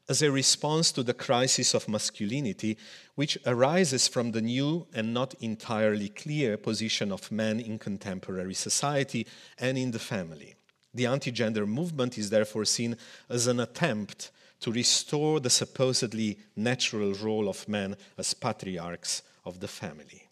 as 0.09 0.23
a 0.23 0.31
response 0.31 0.93
to 0.93 1.03
the 1.03 1.13
crisis 1.13 1.75
of 1.75 1.89
masculinity, 1.89 2.79
which 3.17 3.37
arises 3.45 4.09
from 4.09 4.33
the 4.33 4.41
new 4.41 4.87
and 4.95 5.13
not 5.13 5.35
entirely 5.41 6.09
clear 6.09 6.57
position 6.57 7.13
of 7.13 7.31
men 7.31 7.61
in 7.61 7.79
contemporary 7.79 8.55
society 8.55 9.27
and 9.59 9.77
in 9.77 9.91
the 9.91 9.99
family. 9.99 10.55
The 10.95 11.05
anti 11.05 11.33
gender 11.33 11.67
movement 11.67 12.17
is 12.17 12.31
therefore 12.31 12.65
seen 12.65 12.97
as 13.29 13.47
an 13.47 13.61
attempt 13.61 14.31
to 14.61 14.73
restore 14.73 15.41
the 15.41 15.51
supposedly 15.51 16.39
natural 16.57 17.13
role 17.13 17.47
of 17.47 17.69
men 17.69 17.95
as 18.17 18.33
patriarchs 18.33 19.21
of 19.45 19.61
the 19.61 19.69
family. 19.69 20.30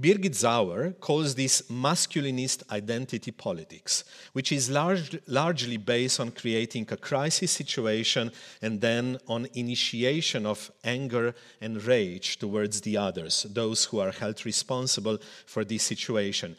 Birgit 0.00 0.34
Sauer 0.34 0.92
calls 1.00 1.34
this 1.34 1.62
masculinist 1.62 2.62
identity 2.70 3.32
politics, 3.32 4.04
which 4.32 4.52
is 4.52 4.70
large, 4.70 5.18
largely 5.26 5.76
based 5.76 6.20
on 6.20 6.30
creating 6.30 6.86
a 6.90 6.96
crisis 6.96 7.50
situation 7.50 8.30
and 8.62 8.80
then 8.80 9.18
on 9.26 9.48
initiation 9.54 10.46
of 10.46 10.70
anger 10.84 11.34
and 11.60 11.82
rage 11.82 12.38
towards 12.38 12.82
the 12.82 12.96
others, 12.96 13.46
those 13.50 13.86
who 13.86 13.98
are 13.98 14.12
held 14.12 14.46
responsible 14.46 15.18
for 15.46 15.64
this 15.64 15.82
situation, 15.82 16.54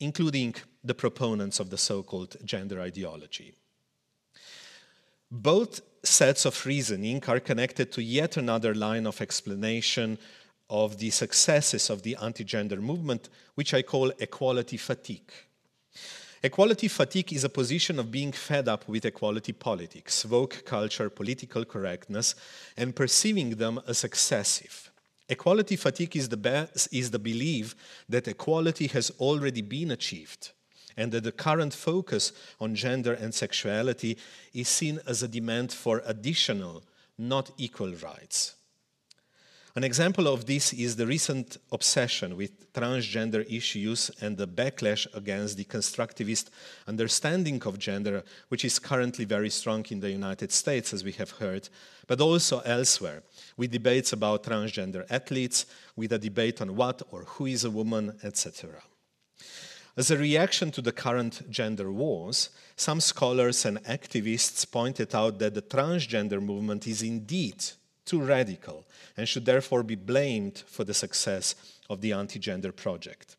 including 0.00 0.54
the 0.84 0.94
proponents 0.94 1.60
of 1.60 1.70
the 1.70 1.78
so 1.78 2.02
called 2.02 2.36
gender 2.44 2.80
ideology. 2.80 3.54
Both 5.30 5.80
sets 6.02 6.44
of 6.44 6.66
reasoning 6.66 7.22
are 7.26 7.40
connected 7.40 7.90
to 7.92 8.02
yet 8.02 8.36
another 8.36 8.74
line 8.74 9.06
of 9.06 9.22
explanation 9.22 10.18
of 10.68 10.98
the 10.98 11.10
successes 11.10 11.90
of 11.90 12.02
the 12.02 12.16
anti 12.22 12.44
gender 12.44 12.80
movement, 12.80 13.28
which 13.54 13.74
I 13.74 13.82
call 13.82 14.10
equality 14.18 14.76
fatigue. 14.76 15.30
Equality 16.44 16.88
fatigue 16.88 17.32
is 17.32 17.44
a 17.44 17.48
position 17.48 18.00
of 18.00 18.10
being 18.10 18.32
fed 18.32 18.68
up 18.68 18.88
with 18.88 19.04
equality 19.04 19.52
politics, 19.52 20.24
woke 20.24 20.64
culture, 20.64 21.08
political 21.08 21.64
correctness, 21.64 22.34
and 22.76 22.96
perceiving 22.96 23.50
them 23.50 23.80
as 23.86 24.02
excessive. 24.02 24.90
Equality 25.28 25.76
fatigue 25.76 26.16
is 26.16 26.28
the, 26.28 26.68
is 26.90 27.12
the 27.12 27.18
belief 27.18 27.76
that 28.08 28.26
equality 28.26 28.88
has 28.88 29.10
already 29.20 29.62
been 29.62 29.92
achieved 29.92 30.50
and 30.96 31.12
that 31.12 31.24
the 31.24 31.32
current 31.32 31.72
focus 31.72 32.32
on 32.60 32.74
gender 32.74 33.14
and 33.14 33.32
sexuality 33.32 34.18
is 34.52 34.68
seen 34.68 35.00
as 35.06 35.22
a 35.22 35.28
demand 35.28 35.72
for 35.72 36.02
additional, 36.04 36.82
not 37.16 37.50
equal 37.56 37.94
rights. 37.94 38.56
An 39.74 39.84
example 39.84 40.28
of 40.28 40.44
this 40.44 40.74
is 40.74 40.96
the 40.96 41.06
recent 41.06 41.56
obsession 41.72 42.36
with 42.36 42.70
transgender 42.74 43.50
issues 43.50 44.10
and 44.20 44.36
the 44.36 44.46
backlash 44.46 45.06
against 45.14 45.56
the 45.56 45.64
constructivist 45.64 46.50
understanding 46.86 47.62
of 47.64 47.78
gender, 47.78 48.22
which 48.48 48.66
is 48.66 48.78
currently 48.78 49.24
very 49.24 49.48
strong 49.48 49.82
in 49.88 50.00
the 50.00 50.10
United 50.10 50.52
States, 50.52 50.92
as 50.92 51.02
we 51.02 51.12
have 51.12 51.30
heard, 51.30 51.70
but 52.06 52.20
also 52.20 52.60
elsewhere, 52.66 53.22
with 53.56 53.70
debates 53.70 54.12
about 54.12 54.44
transgender 54.44 55.06
athletes, 55.08 55.64
with 55.96 56.12
a 56.12 56.18
debate 56.18 56.60
on 56.60 56.76
what 56.76 57.00
or 57.10 57.24
who 57.24 57.46
is 57.46 57.64
a 57.64 57.70
woman, 57.70 58.18
etc. 58.22 58.82
As 59.96 60.10
a 60.10 60.18
reaction 60.18 60.70
to 60.72 60.82
the 60.82 60.92
current 60.92 61.50
gender 61.50 61.90
wars, 61.90 62.50
some 62.76 63.00
scholars 63.00 63.64
and 63.64 63.82
activists 63.84 64.70
pointed 64.70 65.14
out 65.14 65.38
that 65.38 65.54
the 65.54 65.62
transgender 65.62 66.42
movement 66.42 66.86
is 66.86 67.00
indeed 67.00 67.64
too 68.12 68.20
radical 68.20 68.84
and 69.16 69.26
should 69.26 69.46
therefore 69.46 69.82
be 69.82 69.94
blamed 69.94 70.58
for 70.66 70.84
the 70.84 70.92
success 70.92 71.54
of 71.88 72.02
the 72.02 72.12
anti 72.12 72.38
gender 72.38 72.70
project. 72.70 73.36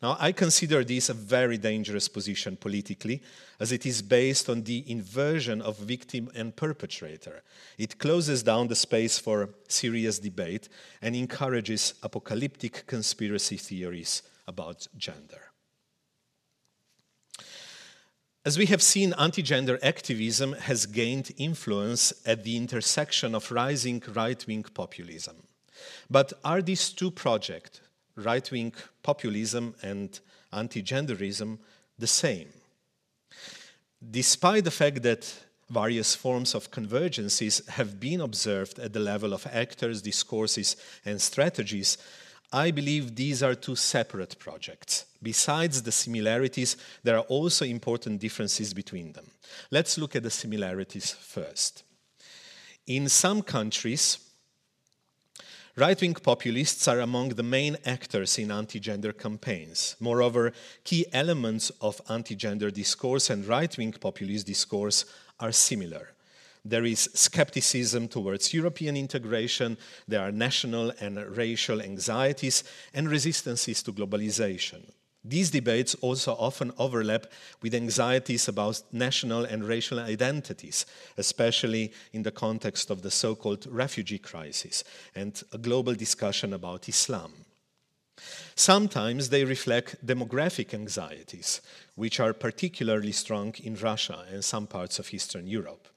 Now, 0.00 0.16
I 0.20 0.30
consider 0.30 0.84
this 0.84 1.08
a 1.08 1.14
very 1.14 1.58
dangerous 1.58 2.06
position 2.08 2.56
politically, 2.56 3.22
as 3.58 3.72
it 3.72 3.84
is 3.86 4.02
based 4.02 4.48
on 4.48 4.62
the 4.62 4.84
inversion 4.86 5.60
of 5.60 5.78
victim 5.78 6.30
and 6.34 6.54
perpetrator. 6.54 7.42
It 7.76 7.98
closes 7.98 8.44
down 8.44 8.68
the 8.68 8.76
space 8.76 9.18
for 9.18 9.48
serious 9.68 10.20
debate 10.20 10.68
and 11.02 11.16
encourages 11.16 11.94
apocalyptic 12.02 12.86
conspiracy 12.86 13.56
theories 13.56 14.22
about 14.46 14.86
gender. 14.96 15.53
As 18.46 18.58
we 18.58 18.66
have 18.66 18.82
seen, 18.82 19.14
anti 19.14 19.40
gender 19.40 19.78
activism 19.82 20.52
has 20.52 20.84
gained 20.84 21.32
influence 21.38 22.12
at 22.26 22.44
the 22.44 22.58
intersection 22.58 23.34
of 23.34 23.50
rising 23.50 24.02
right 24.12 24.46
wing 24.46 24.64
populism. 24.64 25.36
But 26.10 26.34
are 26.44 26.60
these 26.60 26.90
two 26.90 27.10
projects, 27.10 27.80
right 28.16 28.50
wing 28.50 28.74
populism 29.02 29.74
and 29.82 30.20
anti 30.52 30.82
genderism, 30.82 31.58
the 31.98 32.06
same? 32.06 32.48
Despite 34.10 34.64
the 34.64 34.70
fact 34.70 35.02
that 35.02 35.34
various 35.70 36.14
forms 36.14 36.54
of 36.54 36.70
convergences 36.70 37.66
have 37.68 37.98
been 37.98 38.20
observed 38.20 38.78
at 38.78 38.92
the 38.92 39.00
level 39.00 39.32
of 39.32 39.46
actors, 39.50 40.02
discourses, 40.02 40.76
and 41.06 41.20
strategies, 41.20 41.96
I 42.54 42.70
believe 42.70 43.16
these 43.16 43.42
are 43.42 43.56
two 43.56 43.74
separate 43.74 44.38
projects. 44.38 45.06
Besides 45.20 45.82
the 45.82 45.90
similarities, 45.90 46.76
there 47.02 47.16
are 47.16 47.24
also 47.24 47.64
important 47.64 48.20
differences 48.20 48.72
between 48.72 49.12
them. 49.12 49.26
Let's 49.72 49.98
look 49.98 50.14
at 50.14 50.22
the 50.22 50.30
similarities 50.30 51.10
first. 51.10 51.82
In 52.86 53.08
some 53.08 53.42
countries, 53.42 54.18
Right 55.76 56.00
wing 56.00 56.14
populists 56.14 56.86
are 56.86 57.00
among 57.00 57.30
the 57.30 57.42
main 57.42 57.76
actors 57.84 58.38
in 58.38 58.52
anti 58.52 58.78
gender 58.78 59.12
campaigns. 59.12 59.96
Moreover, 59.98 60.52
key 60.84 61.04
elements 61.12 61.72
of 61.80 62.00
anti 62.08 62.36
gender 62.36 62.70
discourse 62.70 63.28
and 63.28 63.44
right 63.44 63.76
wing 63.76 63.90
populist 63.90 64.46
discourse 64.46 65.04
are 65.40 65.50
similar. 65.50 66.13
There 66.64 66.86
is 66.86 67.10
skepticism 67.12 68.08
towards 68.08 68.54
European 68.54 68.96
integration, 68.96 69.76
there 70.08 70.22
are 70.22 70.32
national 70.32 70.92
and 70.98 71.18
racial 71.36 71.82
anxieties, 71.82 72.64
and 72.94 73.08
resistances 73.10 73.82
to 73.82 73.92
globalization. 73.92 74.82
These 75.26 75.50
debates 75.50 75.94
also 75.96 76.34
often 76.34 76.72
overlap 76.78 77.26
with 77.62 77.74
anxieties 77.74 78.46
about 78.46 78.82
national 78.92 79.44
and 79.44 79.64
racial 79.64 79.98
identities, 79.98 80.84
especially 81.16 81.92
in 82.12 82.22
the 82.22 82.30
context 82.30 82.90
of 82.90 83.00
the 83.00 83.10
so 83.10 83.34
called 83.34 83.66
refugee 83.66 84.18
crisis 84.18 84.84
and 85.14 85.42
a 85.52 85.58
global 85.58 85.94
discussion 85.94 86.52
about 86.52 86.88
Islam. 86.88 87.32
Sometimes 88.54 89.30
they 89.30 89.44
reflect 89.44 90.06
demographic 90.06 90.74
anxieties, 90.74 91.62
which 91.94 92.20
are 92.20 92.32
particularly 92.32 93.12
strong 93.12 93.54
in 93.62 93.74
Russia 93.76 94.24
and 94.30 94.44
some 94.44 94.66
parts 94.66 94.98
of 94.98 95.12
Eastern 95.12 95.46
Europe. 95.46 95.88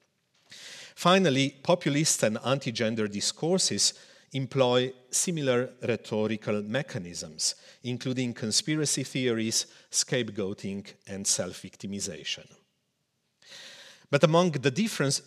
Finally, 0.97 1.51
populist 1.61 2.23
and 2.23 2.39
anti 2.43 2.71
gender 2.71 3.07
discourses 3.07 3.93
employ 4.31 4.91
similar 5.11 5.69
rhetorical 5.83 6.63
mechanisms, 6.63 7.53
including 7.83 8.33
conspiracy 8.33 9.03
theories, 9.03 9.67
scapegoating, 9.91 10.91
and 11.05 11.27
self 11.27 11.61
victimization. 11.61 12.47
But 14.09 14.23
among 14.23 14.53
the, 14.53 14.71
difference, 14.71 15.21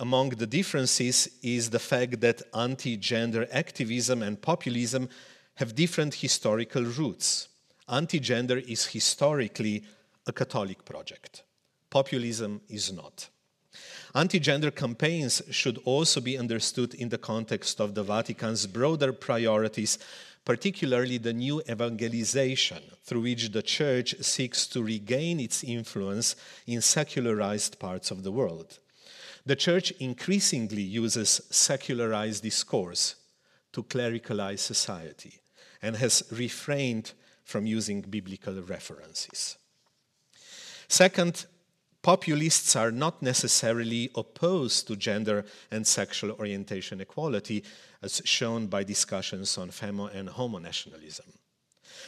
among 0.00 0.30
the 0.30 0.48
differences 0.48 1.28
is 1.44 1.70
the 1.70 1.78
fact 1.78 2.20
that 2.20 2.42
anti 2.52 2.96
gender 2.96 3.46
activism 3.52 4.20
and 4.20 4.42
populism 4.42 5.08
have 5.54 5.76
different 5.76 6.14
historical 6.14 6.82
roots. 6.82 7.46
Anti 7.88 8.18
gender 8.18 8.58
is 8.58 8.86
historically 8.86 9.84
a 10.26 10.32
Catholic 10.32 10.84
project, 10.84 11.44
populism 11.88 12.60
is 12.68 12.92
not. 12.92 13.28
Anti 14.14 14.38
gender 14.38 14.70
campaigns 14.70 15.42
should 15.50 15.78
also 15.84 16.20
be 16.20 16.36
understood 16.36 16.94
in 16.94 17.08
the 17.08 17.18
context 17.18 17.80
of 17.80 17.94
the 17.94 18.02
Vatican's 18.02 18.66
broader 18.66 19.12
priorities, 19.12 19.98
particularly 20.44 21.18
the 21.18 21.32
new 21.32 21.62
evangelization 21.70 22.82
through 23.04 23.22
which 23.22 23.52
the 23.52 23.62
Church 23.62 24.14
seeks 24.20 24.66
to 24.66 24.82
regain 24.82 25.40
its 25.40 25.64
influence 25.64 26.36
in 26.66 26.80
secularized 26.80 27.78
parts 27.78 28.10
of 28.10 28.22
the 28.22 28.32
world. 28.32 28.78
The 29.44 29.56
church 29.56 29.90
increasingly 29.92 30.82
uses 30.82 31.40
secularized 31.50 32.42
discourse 32.42 33.16
to 33.72 33.82
clericalize 33.82 34.60
society 34.60 35.40
and 35.80 35.96
has 35.96 36.22
refrained 36.30 37.12
from 37.44 37.66
using 37.66 38.02
biblical 38.02 38.62
references. 38.62 39.56
Second, 40.86 41.46
populists 42.02 42.76
are 42.76 42.90
not 42.90 43.22
necessarily 43.22 44.10
opposed 44.14 44.86
to 44.88 44.96
gender 44.96 45.44
and 45.70 45.86
sexual 45.86 46.32
orientation 46.32 47.00
equality, 47.00 47.62
as 48.02 48.20
shown 48.24 48.66
by 48.66 48.82
discussions 48.82 49.56
on 49.56 49.70
femo 49.70 50.12
and 50.14 50.28
homonationalism. 50.28 51.28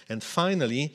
And 0.08 0.22
finally, 0.22 0.94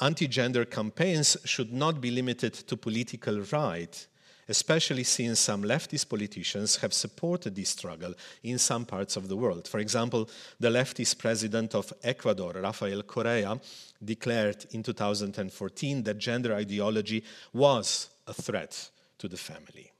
anti 0.00 0.26
gender 0.26 0.64
campaigns 0.64 1.36
should 1.44 1.72
not 1.72 2.00
be 2.00 2.10
limited 2.10 2.54
to 2.54 2.76
political 2.76 3.40
right 3.52 4.06
especially 4.48 5.04
since 5.04 5.38
some 5.38 5.62
leftist 5.62 6.08
politicians 6.08 6.76
have 6.76 6.94
supported 6.94 7.54
this 7.54 7.68
struggle 7.68 8.14
in 8.42 8.58
some 8.58 8.84
parts 8.84 9.16
of 9.16 9.28
the 9.28 9.36
world. 9.36 9.68
For 9.68 9.78
example, 9.78 10.28
the 10.58 10.70
leftist 10.70 11.18
president 11.18 11.74
of 11.74 11.92
Ecuador, 12.02 12.52
Rafael 12.54 13.02
Correa, 13.02 13.60
declared 14.02 14.66
in 14.70 14.82
2014 14.82 16.02
that 16.04 16.18
gender 16.18 16.54
ideology 16.54 17.22
was 17.52 18.08
a 18.28 18.34
threat 18.34 18.90
to 19.18 19.28
the 19.28 19.36
family. 19.36 19.92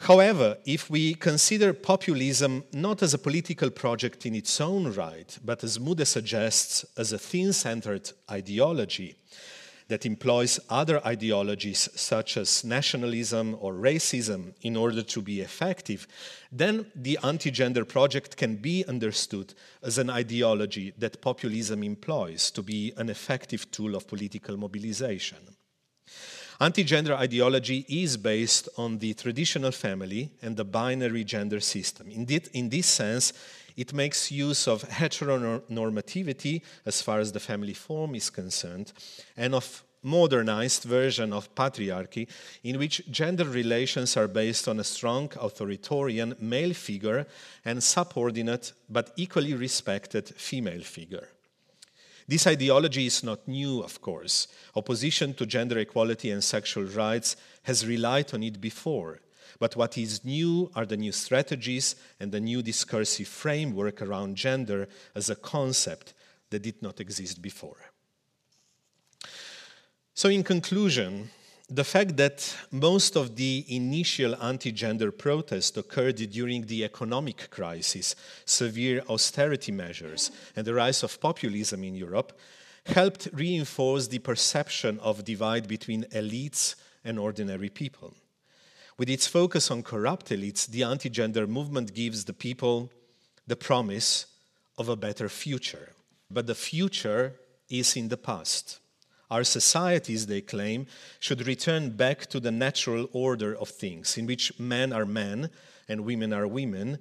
However, 0.00 0.56
if 0.64 0.88
we 0.88 1.14
consider 1.14 1.74
populism 1.74 2.64
not 2.72 3.02
as 3.02 3.12
a 3.12 3.18
political 3.18 3.70
project 3.70 4.24
in 4.24 4.34
its 4.34 4.58
own 4.60 4.92
right, 4.92 5.38
but 5.44 5.62
as 5.62 5.78
Mudde 5.78 6.06
suggests, 6.06 6.86
as 6.96 7.12
a 7.12 7.18
thin 7.18 7.52
centered 7.52 8.10
ideology, 8.30 9.16
that 9.88 10.06
employs 10.06 10.60
other 10.70 11.04
ideologies 11.04 11.88
such 11.96 12.36
as 12.36 12.64
nationalism 12.64 13.56
or 13.60 13.74
racism 13.74 14.54
in 14.62 14.76
order 14.76 15.02
to 15.02 15.20
be 15.20 15.40
effective, 15.40 16.06
then 16.50 16.86
the 16.94 17.18
anti 17.24 17.50
gender 17.50 17.84
project 17.84 18.36
can 18.36 18.56
be 18.56 18.84
understood 18.86 19.52
as 19.82 19.98
an 19.98 20.08
ideology 20.08 20.94
that 20.96 21.20
populism 21.20 21.82
employs 21.82 22.50
to 22.52 22.62
be 22.62 22.92
an 22.96 23.10
effective 23.10 23.70
tool 23.72 23.96
of 23.96 24.06
political 24.06 24.56
mobilization. 24.56 25.38
Anti 26.60 26.84
gender 26.84 27.14
ideology 27.14 27.86
is 27.88 28.18
based 28.18 28.68
on 28.76 28.98
the 28.98 29.14
traditional 29.14 29.70
family 29.70 30.30
and 30.42 30.56
the 30.56 30.64
binary 30.64 31.24
gender 31.24 31.60
system. 31.60 32.10
Indeed, 32.10 32.50
in 32.52 32.68
this 32.68 32.86
sense, 32.86 33.32
it 33.76 33.94
makes 33.94 34.30
use 34.30 34.68
of 34.68 34.82
heteronormativity 34.82 36.60
as 36.84 37.00
far 37.00 37.18
as 37.18 37.32
the 37.32 37.40
family 37.40 37.72
form 37.72 38.14
is 38.14 38.28
concerned, 38.28 38.92
and 39.36 39.54
of 39.54 39.82
modernized 40.02 40.84
version 40.84 41.32
of 41.32 41.54
patriarchy 41.54 42.28
in 42.62 42.78
which 42.78 43.10
gender 43.10 43.44
relations 43.44 44.16
are 44.16 44.28
based 44.28 44.68
on 44.68 44.80
a 44.80 44.84
strong 44.84 45.30
authoritarian 45.40 46.34
male 46.40 46.74
figure 46.74 47.26
and 47.64 47.82
subordinate 47.82 48.72
but 48.88 49.12
equally 49.16 49.54
respected 49.54 50.28
female 50.28 50.82
figure. 50.82 51.28
This 52.30 52.46
ideology 52.46 53.06
is 53.06 53.24
not 53.24 53.48
new, 53.48 53.82
of 53.82 54.00
course. 54.00 54.46
Opposition 54.76 55.34
to 55.34 55.44
gender 55.44 55.80
equality 55.80 56.30
and 56.30 56.44
sexual 56.44 56.84
rights 56.84 57.34
has 57.64 57.84
relied 57.84 58.32
on 58.32 58.44
it 58.44 58.60
before. 58.60 59.18
But 59.58 59.74
what 59.74 59.98
is 59.98 60.24
new 60.24 60.70
are 60.76 60.86
the 60.86 60.96
new 60.96 61.10
strategies 61.10 61.96
and 62.20 62.30
the 62.30 62.38
new 62.38 62.62
discursive 62.62 63.26
framework 63.26 64.00
around 64.00 64.36
gender 64.36 64.86
as 65.12 65.28
a 65.28 65.34
concept 65.34 66.14
that 66.50 66.62
did 66.62 66.80
not 66.80 67.00
exist 67.00 67.42
before. 67.42 67.90
So, 70.14 70.28
in 70.28 70.44
conclusion, 70.44 71.30
the 71.70 71.84
fact 71.84 72.16
that 72.16 72.56
most 72.72 73.16
of 73.16 73.36
the 73.36 73.64
initial 73.68 74.34
anti 74.42 74.72
gender 74.72 75.12
protests 75.12 75.76
occurred 75.76 76.16
during 76.16 76.66
the 76.66 76.84
economic 76.84 77.48
crisis, 77.50 78.16
severe 78.44 79.02
austerity 79.08 79.70
measures, 79.70 80.32
and 80.56 80.66
the 80.66 80.74
rise 80.74 81.04
of 81.04 81.20
populism 81.20 81.84
in 81.84 81.94
Europe 81.94 82.36
helped 82.86 83.28
reinforce 83.32 84.08
the 84.08 84.18
perception 84.18 84.98
of 84.98 85.24
divide 85.24 85.68
between 85.68 86.04
elites 86.04 86.74
and 87.04 87.18
ordinary 87.18 87.68
people. 87.68 88.14
With 88.98 89.08
its 89.08 89.28
focus 89.28 89.70
on 89.70 89.84
corrupt 89.84 90.30
elites, 90.30 90.66
the 90.66 90.82
anti 90.82 91.08
gender 91.08 91.46
movement 91.46 91.94
gives 91.94 92.24
the 92.24 92.32
people 92.32 92.90
the 93.46 93.56
promise 93.56 94.26
of 94.76 94.88
a 94.88 94.96
better 94.96 95.28
future. 95.28 95.92
But 96.30 96.46
the 96.46 96.54
future 96.54 97.34
is 97.68 97.96
in 97.96 98.08
the 98.08 98.16
past. 98.16 98.80
Our 99.30 99.44
societies, 99.44 100.26
they 100.26 100.40
claim, 100.40 100.86
should 101.20 101.46
return 101.46 101.90
back 101.90 102.26
to 102.26 102.40
the 102.40 102.50
natural 102.50 103.08
order 103.12 103.56
of 103.56 103.68
things, 103.68 104.18
in 104.18 104.26
which 104.26 104.58
men 104.58 104.92
are 104.92 105.06
men 105.06 105.50
and 105.88 106.04
women 106.04 106.32
are 106.32 106.48
women, 106.48 106.98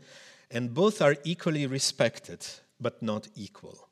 and 0.51 0.73
both 0.73 1.01
are 1.01 1.17
equally 1.23 1.65
respected, 1.65 2.45
but 2.79 3.01
not 3.01 3.27
equal. 3.35 3.87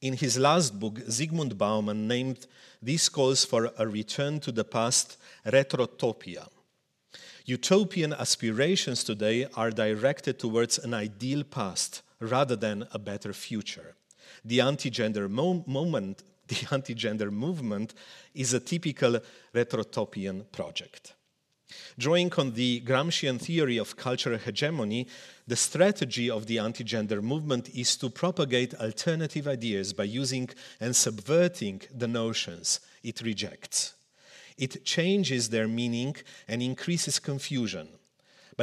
In 0.00 0.14
his 0.14 0.38
last 0.38 0.78
book, 0.80 0.98
Zygmunt 1.08 1.56
Bauman 1.56 2.08
named 2.08 2.46
these 2.80 3.08
calls 3.08 3.44
for 3.44 3.70
a 3.78 3.86
return 3.86 4.40
to 4.40 4.52
the 4.52 4.64
past 4.64 5.16
retrotopia 5.46 6.48
Utopian 7.44 8.12
aspirations 8.12 9.02
today 9.02 9.46
are 9.54 9.70
directed 9.70 10.38
towards 10.38 10.78
an 10.78 10.94
ideal 10.94 11.42
past 11.42 12.02
rather 12.20 12.54
than 12.54 12.86
a 12.92 12.98
better 12.98 13.32
future. 13.32 13.96
The 14.44 14.60
anti 14.60 14.90
gender 14.90 15.28
mo- 15.28 15.64
moment, 15.66 16.22
the 16.48 16.66
anti 16.70 16.94
gender 16.94 17.30
movement, 17.30 17.94
is 18.34 18.52
a 18.52 18.60
typical 18.60 19.18
retrotopian 19.54 20.50
project. 20.52 21.14
Drawing 21.98 22.32
on 22.34 22.52
the 22.52 22.82
Gramscian 22.82 23.40
theory 23.40 23.78
of 23.78 23.96
cultural 23.96 24.38
hegemony, 24.38 25.06
the 25.46 25.56
strategy 25.56 26.30
of 26.30 26.46
the 26.46 26.58
anti 26.58 26.84
gender 26.84 27.22
movement 27.22 27.70
is 27.74 27.96
to 27.96 28.10
propagate 28.10 28.74
alternative 28.74 29.48
ideas 29.48 29.92
by 29.92 30.04
using 30.04 30.48
and 30.80 30.94
subverting 30.94 31.80
the 31.94 32.08
notions 32.08 32.80
it 33.02 33.20
rejects. 33.22 33.94
It 34.58 34.84
changes 34.84 35.48
their 35.48 35.68
meaning 35.68 36.16
and 36.46 36.62
increases 36.62 37.18
confusion. 37.18 37.88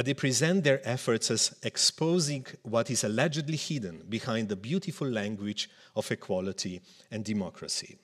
But 0.00 0.06
they 0.06 0.14
present 0.14 0.64
their 0.64 0.80
efforts 0.82 1.30
as 1.30 1.54
exposing 1.62 2.46
what 2.62 2.90
is 2.90 3.04
allegedly 3.04 3.58
hidden 3.58 4.02
behind 4.08 4.48
the 4.48 4.56
beautiful 4.56 5.06
language 5.06 5.68
of 5.94 6.10
equality 6.10 6.80
and 7.10 7.22
democracy. 7.22 7.98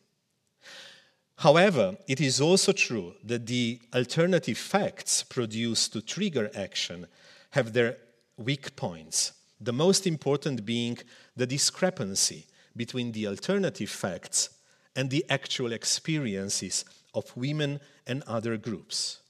However, 1.36 1.96
it 2.06 2.20
is 2.20 2.38
also 2.38 2.72
true 2.72 3.14
that 3.24 3.46
the 3.46 3.80
alternative 3.94 4.58
facts 4.58 5.22
produced 5.22 5.94
to 5.94 6.02
trigger 6.02 6.50
action 6.54 7.06
have 7.52 7.72
their 7.72 7.96
weak 8.36 8.76
points, 8.76 9.32
the 9.58 9.72
most 9.72 10.06
important 10.06 10.66
being 10.66 10.98
the 11.34 11.46
discrepancy 11.46 12.44
between 12.76 13.12
the 13.12 13.26
alternative 13.26 13.88
facts 13.88 14.50
and 14.94 15.08
the 15.08 15.24
actual 15.30 15.72
experiences 15.72 16.84
of 17.14 17.34
women 17.34 17.80
and 18.06 18.22
other 18.24 18.58
groups. 18.58 19.20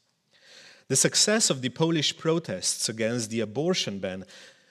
The 0.89 0.97
success 0.97 1.51
of 1.51 1.63
the 1.63 1.69
Polish 1.69 2.17
protests 2.17 2.89
against 2.89 3.31
the 3.31 3.41
abortion 3.41 3.99
ban 3.99 4.25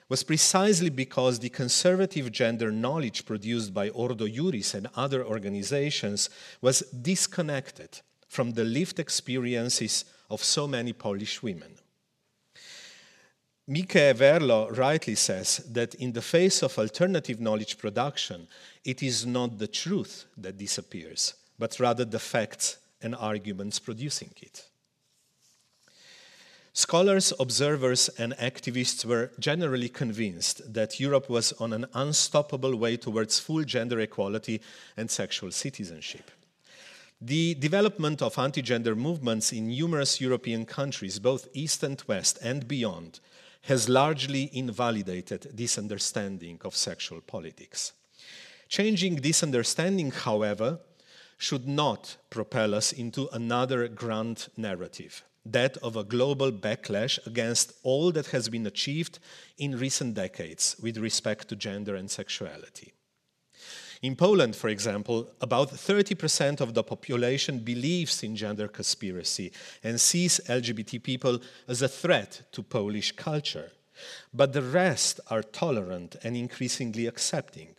was 0.08 0.24
precisely 0.24 0.90
because 0.90 1.40
the 1.40 1.50
conservative 1.50 2.32
gender 2.32 2.72
knowledge 2.72 3.26
produced 3.26 3.74
by 3.74 3.90
Ordo 3.90 4.26
Iuris 4.26 4.76
and 4.76 4.88
other 4.96 5.26
organizations 5.26 6.30
was 6.62 6.82
disconnected 6.82 8.02
from 8.28 8.52
the 8.52 8.64
lived 8.64 9.00
experiences 9.00 10.06
of 10.30 10.44
so 10.44 10.68
many 10.68 10.94
Polish 10.94 11.42
women. 11.42 11.76
Mieke 13.68 14.16
Verloo 14.16 14.70
rightly 14.70 15.16
says 15.16 15.58
that 15.72 15.96
in 15.96 16.12
the 16.12 16.22
face 16.22 16.62
of 16.62 16.78
alternative 16.78 17.42
knowledge 17.42 17.80
production, 17.80 18.48
it 18.84 19.02
is 19.02 19.26
not 19.26 19.58
the 19.58 19.68
truth 19.68 20.26
that 20.38 20.58
disappears, 20.58 21.34
but 21.58 21.80
rather 21.80 22.06
the 22.06 22.20
facts 22.20 22.78
and 23.02 23.16
arguments 23.16 23.80
producing 23.80 24.32
it. 24.42 24.68
Scholars, 26.78 27.32
observers, 27.40 28.10
and 28.18 28.34
activists 28.34 29.06
were 29.06 29.32
generally 29.40 29.88
convinced 29.88 30.74
that 30.74 31.00
Europe 31.00 31.30
was 31.30 31.54
on 31.54 31.72
an 31.72 31.86
unstoppable 31.94 32.76
way 32.76 32.98
towards 32.98 33.40
full 33.40 33.64
gender 33.64 34.02
equality 34.02 34.60
and 34.98 35.10
sexual 35.10 35.52
citizenship. 35.52 36.30
The 37.22 37.56
development 37.56 38.22
of 38.22 38.38
anti 38.38 38.62
gender 38.62 38.94
movements 38.94 39.54
in 39.54 39.70
numerous 39.70 40.20
European 40.20 40.66
countries, 40.66 41.18
both 41.18 41.48
East 41.54 41.82
and 41.82 42.04
West 42.08 42.40
and 42.42 42.68
beyond, 42.68 43.22
has 43.62 43.88
largely 43.88 44.50
invalidated 44.52 45.48
this 45.54 45.78
understanding 45.78 46.60
of 46.66 46.76
sexual 46.76 47.22
politics. 47.22 47.94
Changing 48.68 49.22
this 49.22 49.44
understanding, 49.44 50.12
however, 50.12 50.80
should 51.38 51.70
not 51.70 52.18
propel 52.30 52.76
us 52.76 52.92
into 52.92 53.30
another 53.32 53.88
grand 53.88 54.50
narrative, 54.58 55.24
that 55.46 55.78
of 55.78 55.96
a 55.96 56.04
global 56.04 56.52
backlash 56.52 57.26
against 57.28 57.74
all 57.84 58.12
that 58.12 58.28
has 58.28 58.50
been 58.50 58.66
achieved 58.66 59.20
in 59.58 59.78
recent 59.78 60.16
decades 60.16 60.76
with 60.82 60.98
respect 60.98 61.48
to 61.50 61.56
gender 61.56 61.96
and 61.96 62.10
sexuality. 62.10 62.94
In 64.02 64.16
Poland, 64.16 64.56
for 64.56 64.70
example, 64.70 65.32
about 65.42 65.70
30% 65.72 66.62
of 66.62 66.74
the 66.74 66.84
population 66.84 67.60
believes 67.60 68.24
in 68.24 68.36
gender 68.36 68.68
conspiracy 68.68 69.52
and 69.84 70.00
sees 70.00 70.42
LGBT 70.48 71.02
people 71.02 71.40
as 71.68 71.82
a 71.82 71.88
threat 71.88 72.42
to 72.52 72.62
Polish 72.62 73.14
culture. 73.14 73.72
But 74.34 74.54
the 74.54 74.62
rest 74.62 75.22
are 75.30 75.42
tolerant 75.42 76.18
and 76.24 76.36
increasingly 76.36 77.08
accepting. 77.08 77.76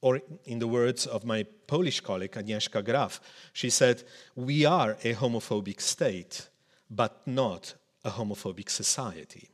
Or, 0.00 0.20
in 0.44 0.58
the 0.58 0.66
words 0.66 1.06
of 1.06 1.24
my 1.24 1.46
Polish 1.68 2.00
colleague 2.00 2.32
Agnieszka 2.32 2.84
Graff, 2.84 3.20
she 3.52 3.70
said, 3.70 4.02
We 4.34 4.64
are 4.64 4.96
a 5.04 5.14
homophobic 5.14 5.80
state, 5.80 6.48
but 6.94 7.26
not 7.26 7.74
a 8.04 8.10
homophobic 8.10 8.68
society. 8.68 9.48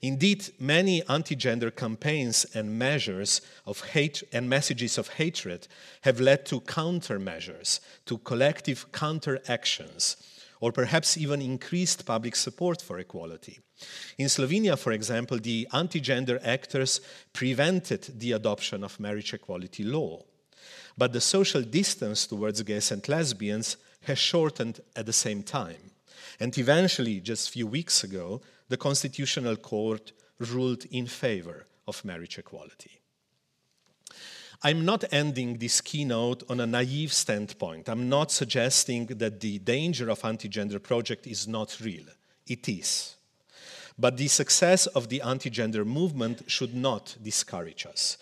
Indeed, 0.00 0.50
many 0.60 1.02
anti-gender 1.08 1.72
campaigns 1.72 2.46
and 2.54 2.78
measures 2.78 3.40
of 3.66 3.80
hate 3.80 4.22
and 4.32 4.48
messages 4.48 4.96
of 4.98 5.08
hatred 5.08 5.66
have 6.02 6.20
led 6.20 6.46
to 6.46 6.60
countermeasures, 6.60 7.80
to 8.06 8.18
collective 8.18 8.92
counteractions, 8.92 10.16
or 10.60 10.70
perhaps 10.70 11.16
even 11.16 11.42
increased 11.42 12.06
public 12.06 12.36
support 12.36 12.82
for 12.82 12.98
equality. 12.98 13.58
In 14.18 14.26
Slovenia, 14.28 14.78
for 14.78 14.92
example, 14.92 15.38
the 15.38 15.66
anti-gender 15.72 16.40
actors 16.44 17.00
prevented 17.32 18.20
the 18.20 18.32
adoption 18.32 18.84
of 18.84 19.00
marriage 19.00 19.34
equality 19.34 19.82
law. 19.82 20.22
But 20.96 21.12
the 21.12 21.20
social 21.20 21.62
distance 21.62 22.26
towards 22.26 22.62
gays 22.62 22.92
and 22.92 23.08
lesbians 23.08 23.76
has 24.02 24.18
shortened 24.18 24.80
at 24.94 25.06
the 25.06 25.12
same 25.12 25.42
time. 25.42 25.90
And 26.40 26.56
eventually, 26.56 27.20
just 27.20 27.48
a 27.48 27.52
few 27.52 27.66
weeks 27.66 28.04
ago, 28.04 28.40
the 28.68 28.76
Constitutional 28.76 29.56
Court 29.56 30.12
ruled 30.38 30.84
in 30.90 31.06
favor 31.06 31.66
of 31.86 32.04
marriage 32.04 32.38
equality. 32.38 33.00
I'm 34.62 34.84
not 34.84 35.04
ending 35.12 35.58
this 35.58 35.80
keynote 35.80 36.42
on 36.48 36.58
a 36.58 36.66
naive 36.66 37.12
standpoint. 37.12 37.88
I'm 37.88 38.08
not 38.08 38.32
suggesting 38.32 39.06
that 39.06 39.40
the 39.40 39.60
danger 39.60 40.10
of 40.10 40.24
anti-gender 40.24 40.80
project 40.80 41.26
is 41.26 41.46
not 41.46 41.78
real. 41.80 42.06
It 42.46 42.68
is. 42.68 43.14
But 43.96 44.16
the 44.16 44.28
success 44.28 44.86
of 44.86 45.08
the 45.08 45.22
anti-gender 45.22 45.84
movement 45.84 46.42
should 46.48 46.74
not 46.74 47.16
discourage 47.22 47.86
us. 47.86 48.18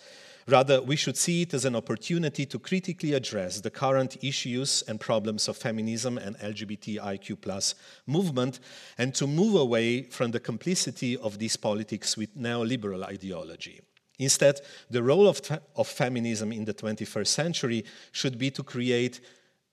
Rather, 0.47 0.81
we 0.81 0.95
should 0.95 1.17
see 1.17 1.41
it 1.41 1.53
as 1.53 1.65
an 1.65 1.75
opportunity 1.75 2.45
to 2.45 2.57
critically 2.57 3.13
address 3.13 3.59
the 3.59 3.69
current 3.69 4.15
issues 4.23 4.81
and 4.87 4.97
problems 4.97 5.49
of 5.49 5.57
feminism 5.57 6.17
and 6.17 6.37
LGBTIQ 6.39 7.75
movement 8.05 8.61
and 8.97 9.13
to 9.13 9.27
move 9.27 9.55
away 9.55 10.03
from 10.03 10.31
the 10.31 10.39
complicity 10.39 11.17
of 11.17 11.37
these 11.37 11.57
politics 11.57 12.15
with 12.15 12.37
neoliberal 12.37 13.03
ideology. 13.03 13.81
Instead, 14.19 14.61
the 14.89 15.03
role 15.03 15.27
of, 15.27 15.41
of 15.75 15.87
feminism 15.87 16.53
in 16.53 16.63
the 16.63 16.73
21st 16.73 17.27
century 17.27 17.85
should 18.13 18.37
be 18.37 18.49
to 18.49 18.63
create 18.63 19.19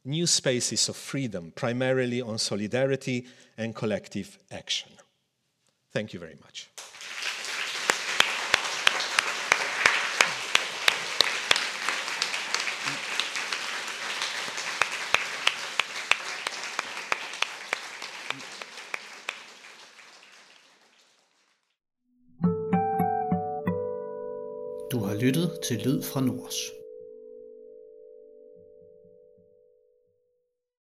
new 0.05 0.27
spaces 0.27 0.89
of 0.89 0.97
freedom, 0.97 1.53
primarily 1.55 2.21
on 2.21 2.37
solidarity 2.37 3.27
and 3.57 3.77
collective 3.77 4.39
action. 4.51 4.91
Thank 5.93 6.13
you 6.13 6.19
very 6.19 6.37
much. 6.43 6.69
Lyttet 25.25 25.61
til 25.63 25.81
Lyd 25.85 26.03
fra 26.03 26.21
Nords. 26.21 26.84